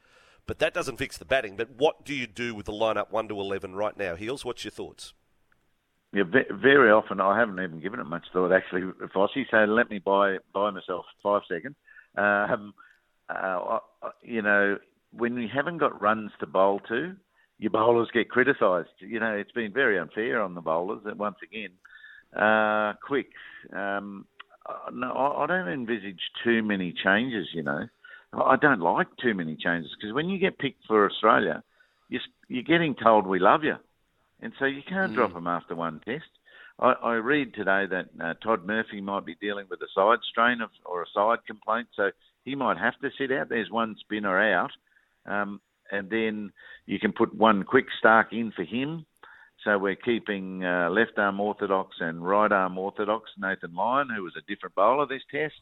But 0.45 0.60
that 0.60 0.73
doesn't 0.73 0.97
fix 0.97 1.17
the 1.17 1.25
batting. 1.25 1.56
But 1.56 1.69
what 1.78 2.04
do 2.06 2.13
you 2.15 2.25
do 2.25 2.56
with 2.56 2.65
the 2.65 2.71
lineup 2.71 3.12
1 3.12 3.28
to 3.28 3.39
11 3.39 3.75
right 3.75 3.95
now, 3.95 4.15
Heels? 4.15 4.43
What's 4.43 4.63
your 4.63 4.71
thoughts? 4.71 5.13
Yeah, 6.12 6.23
very 6.23 6.89
often 6.89 7.21
I 7.21 7.38
haven't 7.38 7.60
even 7.60 7.80
given 7.80 7.99
it 7.99 8.06
much 8.06 8.25
thought 8.34 8.52
actually, 8.52 8.82
Vossi. 9.15 9.45
So 9.52 9.58
let 9.65 9.91
me 9.91 9.99
buy 9.99 10.38
buy 10.54 10.71
myself 10.71 11.06
five 11.21 11.43
seconds. 11.47 11.75
Um, 12.17 12.73
uh, 13.30 13.78
you 14.23 14.41
know, 14.41 14.80
when 15.12 15.38
you 15.38 15.48
haven't 15.54 15.78
got 15.78 16.02
runs 16.02 16.32
to 16.39 16.48
bowl 16.48 16.82
to, 16.88 17.15
your 17.58 17.72
bowlers 17.72 18.10
get 18.13 18.30
criticised. 18.30 18.89
You 19.00 19.19
know, 19.19 19.34
it's 19.34 19.52
been 19.52 19.74
very 19.74 20.00
unfair 20.00 20.41
on 20.41 20.56
the 20.56 20.62
bowlers. 20.62 21.02
And 21.06 21.19
once 21.19 21.38
again, 21.43 21.72
uh, 22.36 22.93
quick. 23.06 23.28
Um, 23.74 24.26
no, 24.93 25.12
I 25.38 25.45
don't 25.48 25.67
envisage 25.67 26.22
too 26.43 26.63
many 26.63 26.93
changes. 27.04 27.48
You 27.54 27.63
know, 27.63 27.88
I 28.34 28.56
don't 28.56 28.82
like 28.82 29.08
too 29.22 29.34
many 29.34 29.56
changes 29.56 29.91
because 30.00 30.13
when 30.13 30.30
you 30.30 30.39
get 30.39 30.60
picked 30.60 30.86
for 30.86 31.10
Australia, 31.10 31.63
you're, 32.08 32.22
you're 32.48 32.63
getting 32.63 32.95
told 32.95 33.28
we 33.28 33.39
love 33.39 33.63
you, 33.63 33.76
and 34.41 34.54
so 34.60 34.65
you 34.65 34.82
can't 34.88 35.12
mm. 35.12 35.15
drop 35.15 35.34
them 35.34 35.48
after 35.48 35.76
one 35.76 36.02
test. 36.06 36.26
I, 36.80 36.93
I 37.04 37.13
read 37.15 37.54
today 37.54 37.86
that 37.89 38.10
uh, 38.24 38.34
Todd 38.43 38.65
Murphy 38.65 39.02
might 39.02 39.26
be 39.26 39.36
dealing 39.41 39.65
with 39.69 39.82
a 39.82 39.88
side 39.93 40.19
strain 40.30 40.62
of, 40.62 40.69
or 40.86 41.04
a 41.04 41.08
side 41.13 41.39
complaint, 41.45 41.88
so 41.95 42.12
he 42.45 42.56
might 42.56 42.78
have 42.78 42.98
to 43.02 43.10
sit 43.17 43.32
out. 43.32 43.50
There's 43.50 43.69
one 43.69 43.95
spinner 44.00 44.39
out. 44.54 44.72
Um, 45.25 45.62
and 45.91 46.10
then 46.10 46.51
you 46.86 46.99
can 46.99 47.13
put 47.13 47.34
one 47.34 47.63
quick 47.63 47.86
Starc 48.03 48.32
in 48.32 48.51
for 48.51 48.63
him. 48.63 49.05
So 49.63 49.77
we're 49.77 49.95
keeping 49.95 50.63
uh, 50.63 50.89
left 50.89 51.17
arm 51.17 51.39
orthodox 51.39 51.97
and 51.99 52.25
right 52.25 52.51
arm 52.51 52.77
orthodox 52.77 53.29
Nathan 53.38 53.73
Lyon, 53.73 54.10
who 54.15 54.23
was 54.23 54.34
a 54.38 54.51
different 54.51 54.75
bowler 54.75 55.05
this 55.05 55.23
test. 55.32 55.60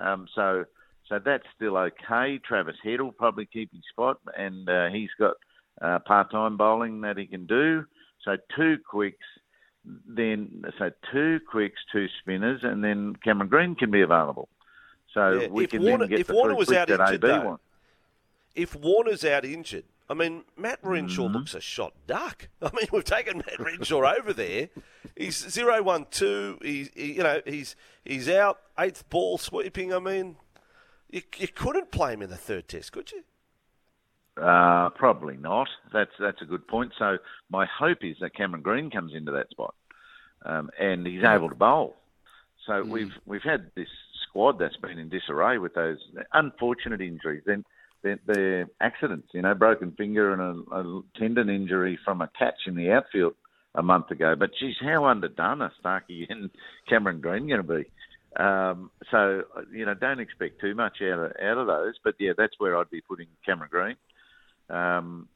Um, 0.00 0.28
so 0.34 0.64
so 1.08 1.18
that's 1.24 1.44
still 1.56 1.76
okay. 1.76 2.38
Travis 2.46 2.76
Head 2.84 3.00
will 3.00 3.12
probably 3.12 3.46
keep 3.46 3.72
his 3.72 3.82
spot, 3.90 4.18
and 4.36 4.68
uh, 4.68 4.88
he's 4.88 5.08
got 5.18 5.34
uh, 5.80 5.98
part-time 6.00 6.56
bowling 6.56 7.00
that 7.00 7.16
he 7.16 7.26
can 7.26 7.46
do. 7.46 7.84
So 8.24 8.36
two 8.54 8.76
quicks, 8.88 9.24
then 10.06 10.64
so 10.78 10.90
two 11.10 11.40
quicks, 11.50 11.80
two 11.90 12.06
spinners, 12.20 12.60
and 12.62 12.84
then 12.84 13.16
Cameron 13.24 13.48
Green 13.48 13.74
can 13.74 13.90
be 13.90 14.02
available. 14.02 14.50
So 15.14 15.30
yeah, 15.30 15.48
we 15.48 15.66
can 15.66 15.82
Warner, 15.82 16.04
then 16.04 16.10
get 16.10 16.20
if 16.20 16.26
the 16.26 16.34
Warner 16.34 16.54
was 16.54 16.70
out 16.70 16.90
injured, 16.90 17.08
AB 17.08 17.26
though, 17.26 17.44
wants 17.44 17.64
if 18.58 18.74
Warner's 18.74 19.24
out 19.24 19.44
injured, 19.44 19.84
I 20.10 20.14
mean, 20.14 20.44
Matt 20.56 20.80
Renshaw 20.82 21.26
mm-hmm. 21.26 21.36
looks 21.36 21.54
a 21.54 21.60
shot 21.60 21.94
duck. 22.06 22.48
I 22.62 22.70
mean, 22.74 22.88
we've 22.92 23.04
taken 23.04 23.38
Matt 23.38 23.60
Renshaw 23.60 24.02
over 24.18 24.32
there. 24.32 24.68
He's 25.16 25.48
zero 25.48 25.82
one 25.82 26.06
two. 26.10 26.58
He's 26.60 26.90
he, 26.94 27.12
you 27.14 27.22
know 27.22 27.40
he's 27.46 27.76
he's 28.04 28.28
out 28.28 28.58
eighth 28.78 29.08
ball 29.08 29.38
sweeping. 29.38 29.94
I 29.94 30.00
mean, 30.00 30.36
you, 31.08 31.22
you 31.36 31.48
couldn't 31.48 31.90
play 31.90 32.14
him 32.14 32.22
in 32.22 32.30
the 32.30 32.36
third 32.36 32.68
test, 32.68 32.92
could 32.92 33.12
you? 33.12 33.22
Uh, 34.42 34.90
probably 34.90 35.36
not. 35.36 35.68
That's 35.92 36.12
that's 36.18 36.42
a 36.42 36.46
good 36.46 36.66
point. 36.66 36.92
So 36.98 37.18
my 37.50 37.66
hope 37.66 37.98
is 38.02 38.16
that 38.20 38.34
Cameron 38.34 38.62
Green 38.62 38.90
comes 38.90 39.14
into 39.14 39.32
that 39.32 39.50
spot, 39.50 39.74
um, 40.44 40.70
and 40.78 41.06
he's 41.06 41.24
able 41.24 41.48
to 41.48 41.54
bowl. 41.54 41.96
So 42.66 42.72
mm. 42.84 42.88
we've 42.88 43.12
we've 43.24 43.42
had 43.42 43.70
this 43.76 43.88
squad 44.28 44.58
that's 44.58 44.76
been 44.76 44.98
in 44.98 45.08
disarray 45.08 45.58
with 45.58 45.74
those 45.74 45.98
unfortunate 46.32 47.00
injuries. 47.00 47.42
Then 47.46 47.64
the, 48.02 48.18
the 48.26 48.68
accidents, 48.80 49.28
you 49.32 49.42
know, 49.42 49.54
broken 49.54 49.92
finger 49.92 50.32
and 50.32 50.40
a, 50.40 50.74
a, 50.74 51.02
tendon 51.18 51.48
injury 51.48 51.98
from 52.04 52.20
a 52.20 52.30
catch 52.38 52.66
in 52.66 52.74
the 52.74 52.90
outfield 52.90 53.34
a 53.74 53.82
month 53.82 54.10
ago. 54.10 54.34
But 54.38 54.50
geez, 54.58 54.76
how 54.80 55.04
underdone 55.04 55.62
are 55.62 55.72
Starkey 55.80 56.26
and 56.30 56.50
Cameron 56.88 57.20
Green 57.20 57.48
going 57.48 57.62
to 57.66 57.74
be? 57.74 57.90
Um, 58.36 58.90
so 59.10 59.44
you 59.72 59.86
know, 59.86 59.94
don't 59.94 60.20
expect 60.20 60.60
too 60.60 60.74
much 60.74 60.98
out 61.02 61.18
of 61.18 61.32
out 61.42 61.58
of 61.58 61.66
those. 61.66 61.94
But 62.04 62.14
yeah, 62.20 62.32
that's 62.36 62.54
where 62.58 62.76
I'd 62.76 62.90
be 62.90 63.00
putting 63.00 63.26
Cameron 63.44 63.70
Green, 63.70 63.96
um, 64.68 65.28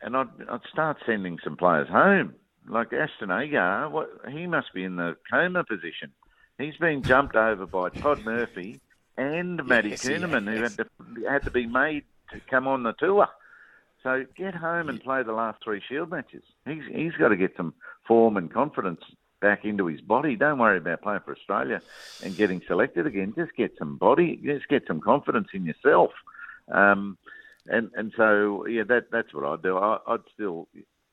and 0.00 0.16
I'd 0.16 0.28
I'd 0.50 0.60
start 0.72 0.96
sending 1.06 1.38
some 1.44 1.56
players 1.56 1.88
home. 1.88 2.34
Like 2.68 2.92
Ashton 2.92 3.30
Agar, 3.30 3.90
what 3.90 4.08
he 4.28 4.46
must 4.46 4.72
be 4.74 4.82
in 4.82 4.96
the 4.96 5.16
coma 5.30 5.62
position. 5.62 6.10
He's 6.58 6.76
been 6.78 7.02
jumped 7.02 7.36
over 7.36 7.66
by 7.66 7.90
Todd 7.90 8.24
Murphy 8.24 8.80
and 9.16 9.64
Matty 9.66 9.90
yes, 9.90 10.04
Kuhnemann, 10.04 10.52
who 10.52 10.62
had 10.62 10.76
to 10.76 10.86
had 11.28 11.42
to 11.44 11.50
be 11.50 11.66
made 11.66 12.04
to 12.32 12.40
come 12.50 12.66
on 12.66 12.82
the 12.82 12.92
tour. 12.92 13.28
So 14.02 14.24
get 14.36 14.54
home 14.54 14.88
and 14.88 15.02
play 15.02 15.22
the 15.22 15.32
last 15.32 15.62
three 15.64 15.82
Shield 15.88 16.10
matches. 16.10 16.44
He's 16.66 16.82
he's 16.90 17.12
got 17.14 17.28
to 17.28 17.36
get 17.36 17.56
some 17.56 17.74
form 18.06 18.36
and 18.36 18.52
confidence 18.52 19.00
back 19.40 19.64
into 19.64 19.86
his 19.86 20.00
body. 20.00 20.36
Don't 20.36 20.58
worry 20.58 20.78
about 20.78 21.02
playing 21.02 21.20
for 21.24 21.32
Australia 21.32 21.82
and 22.22 22.36
getting 22.36 22.62
selected 22.66 23.06
again. 23.06 23.32
Just 23.36 23.54
get 23.56 23.76
some 23.78 23.96
body. 23.96 24.40
Just 24.44 24.68
get 24.68 24.86
some 24.86 25.00
confidence 25.00 25.48
in 25.52 25.64
yourself. 25.64 26.12
Um, 26.70 27.18
and 27.68 27.90
and 27.94 28.12
so 28.16 28.66
yeah, 28.66 28.84
that 28.84 29.10
that's 29.10 29.32
what 29.34 29.44
I'd 29.44 29.62
do. 29.62 29.76
I, 29.76 29.98
would 30.06 30.22
still 30.32 30.68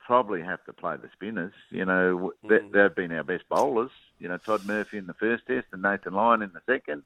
probably 0.05 0.41
have 0.41 0.63
to 0.65 0.73
play 0.73 0.97
the 0.97 1.09
spinners. 1.13 1.53
You 1.69 1.85
know, 1.85 2.33
mm. 2.43 2.71
they've 2.71 2.95
been 2.95 3.11
our 3.11 3.23
best 3.23 3.47
bowlers. 3.49 3.91
You 4.19 4.27
know, 4.27 4.37
Todd 4.37 4.65
Murphy 4.65 4.97
in 4.97 5.07
the 5.07 5.13
first 5.13 5.47
test 5.47 5.67
and 5.71 5.81
Nathan 5.81 6.13
Lyon 6.13 6.41
in 6.41 6.51
the 6.53 6.61
second. 6.71 7.03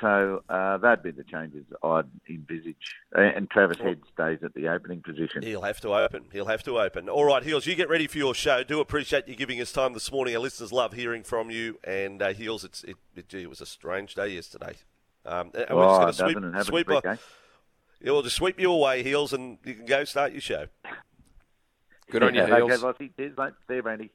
So 0.00 0.42
uh, 0.48 0.78
that'd 0.78 1.02
be 1.04 1.12
the 1.12 1.24
changes 1.24 1.64
I'd 1.82 2.06
envisage. 2.28 2.76
And 3.12 3.48
Travis 3.48 3.78
Head 3.78 4.00
stays 4.12 4.40
at 4.42 4.52
the 4.54 4.68
opening 4.68 5.02
position. 5.02 5.42
He'll 5.42 5.62
have 5.62 5.80
to 5.82 5.94
open. 5.94 6.24
He'll 6.32 6.46
have 6.46 6.62
to 6.64 6.80
open. 6.80 7.08
All 7.08 7.24
right, 7.24 7.42
Heels, 7.42 7.66
you 7.66 7.74
get 7.74 7.88
ready 7.88 8.06
for 8.06 8.18
your 8.18 8.34
show. 8.34 8.64
Do 8.64 8.80
appreciate 8.80 9.28
you 9.28 9.36
giving 9.36 9.60
us 9.60 9.72
time 9.72 9.92
this 9.92 10.10
morning. 10.10 10.34
Our 10.34 10.42
listeners 10.42 10.72
love 10.72 10.94
hearing 10.94 11.22
from 11.22 11.50
you. 11.50 11.78
And 11.84 12.20
uh, 12.20 12.32
Heels, 12.32 12.64
it's, 12.64 12.82
it, 12.84 12.96
it, 13.14 13.32
it, 13.32 13.48
was 13.48 13.60
a 13.60 13.66
strange 13.66 14.14
day 14.14 14.28
yesterday. 14.28 14.74
Um, 15.24 15.52
and 15.54 15.76
we're 15.76 15.84
oh, 15.84 16.06
just 16.06 16.20
going 16.20 16.52
to 16.52 16.64
sweep, 16.64 16.86
sweep 16.86 17.04
a, 17.04 17.18
yeah, 18.00 18.10
we'll 18.10 18.22
just 18.22 18.36
sweep 18.36 18.60
you 18.60 18.70
away, 18.70 19.02
Heels, 19.02 19.32
and 19.32 19.58
you 19.64 19.74
can 19.74 19.86
go 19.86 20.04
start 20.04 20.32
your 20.32 20.40
show. 20.42 20.66
Good 22.10 22.22
on 22.22 22.34
you, 22.34 22.44
Heels. 22.44 22.84
Okay, 22.84 23.10
Cheers, 23.16 23.32
mate. 23.38 23.52
See 23.66 23.74
you, 23.76 23.82
Randy. 23.82 24.10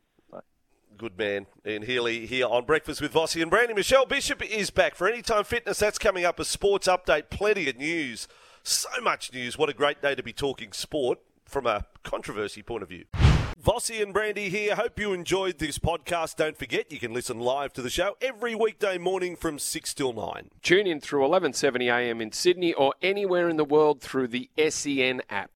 Good 0.99 1.17
man. 1.17 1.45
Ian 1.65 1.83
Healy 1.83 2.25
here 2.25 2.45
on 2.45 2.65
Breakfast 2.65 2.99
with 2.99 3.13
Vossi 3.13 3.41
and 3.41 3.49
Brandy. 3.49 3.73
Michelle 3.73 4.05
Bishop 4.05 4.43
is 4.43 4.69
back 4.69 4.95
for 4.95 5.07
Anytime 5.07 5.45
Fitness. 5.45 5.79
That's 5.79 5.97
coming 5.97 6.25
up. 6.25 6.41
A 6.41 6.43
sports 6.43 6.89
update. 6.89 7.29
Plenty 7.29 7.69
of 7.69 7.77
news. 7.77 8.27
So 8.63 8.89
much 9.01 9.31
news. 9.31 9.57
What 9.57 9.69
a 9.69 9.73
great 9.73 10.01
day 10.01 10.13
to 10.13 10.21
be 10.21 10.33
talking 10.33 10.73
sport 10.73 11.19
from 11.45 11.65
a 11.65 11.85
controversy 12.03 12.62
point 12.62 12.83
of 12.83 12.89
view. 12.89 13.05
Vossi 13.63 14.03
and 14.03 14.12
Brandy 14.12 14.49
here. 14.49 14.75
Hope 14.75 14.99
you 14.99 15.13
enjoyed 15.13 15.59
this 15.59 15.79
podcast. 15.79 16.35
Don't 16.35 16.57
forget 16.57 16.91
you 16.91 16.99
can 16.99 17.13
listen 17.13 17.39
live 17.39 17.71
to 17.73 17.81
the 17.81 17.89
show 17.89 18.17
every 18.21 18.53
weekday 18.53 18.97
morning 18.97 19.38
from 19.38 19.57
6 19.57 19.93
till 19.93 20.12
9. 20.12 20.49
Tune 20.62 20.85
in 20.85 20.99
through 20.99 21.25
11:70 21.25 21.89
a.m. 21.89 22.19
in 22.19 22.33
Sydney 22.33 22.73
or 22.73 22.93
anywhere 23.01 23.47
in 23.47 23.55
the 23.55 23.63
world 23.63 24.01
through 24.01 24.27
the 24.27 24.49
SEN 24.69 25.21
app. 25.29 25.47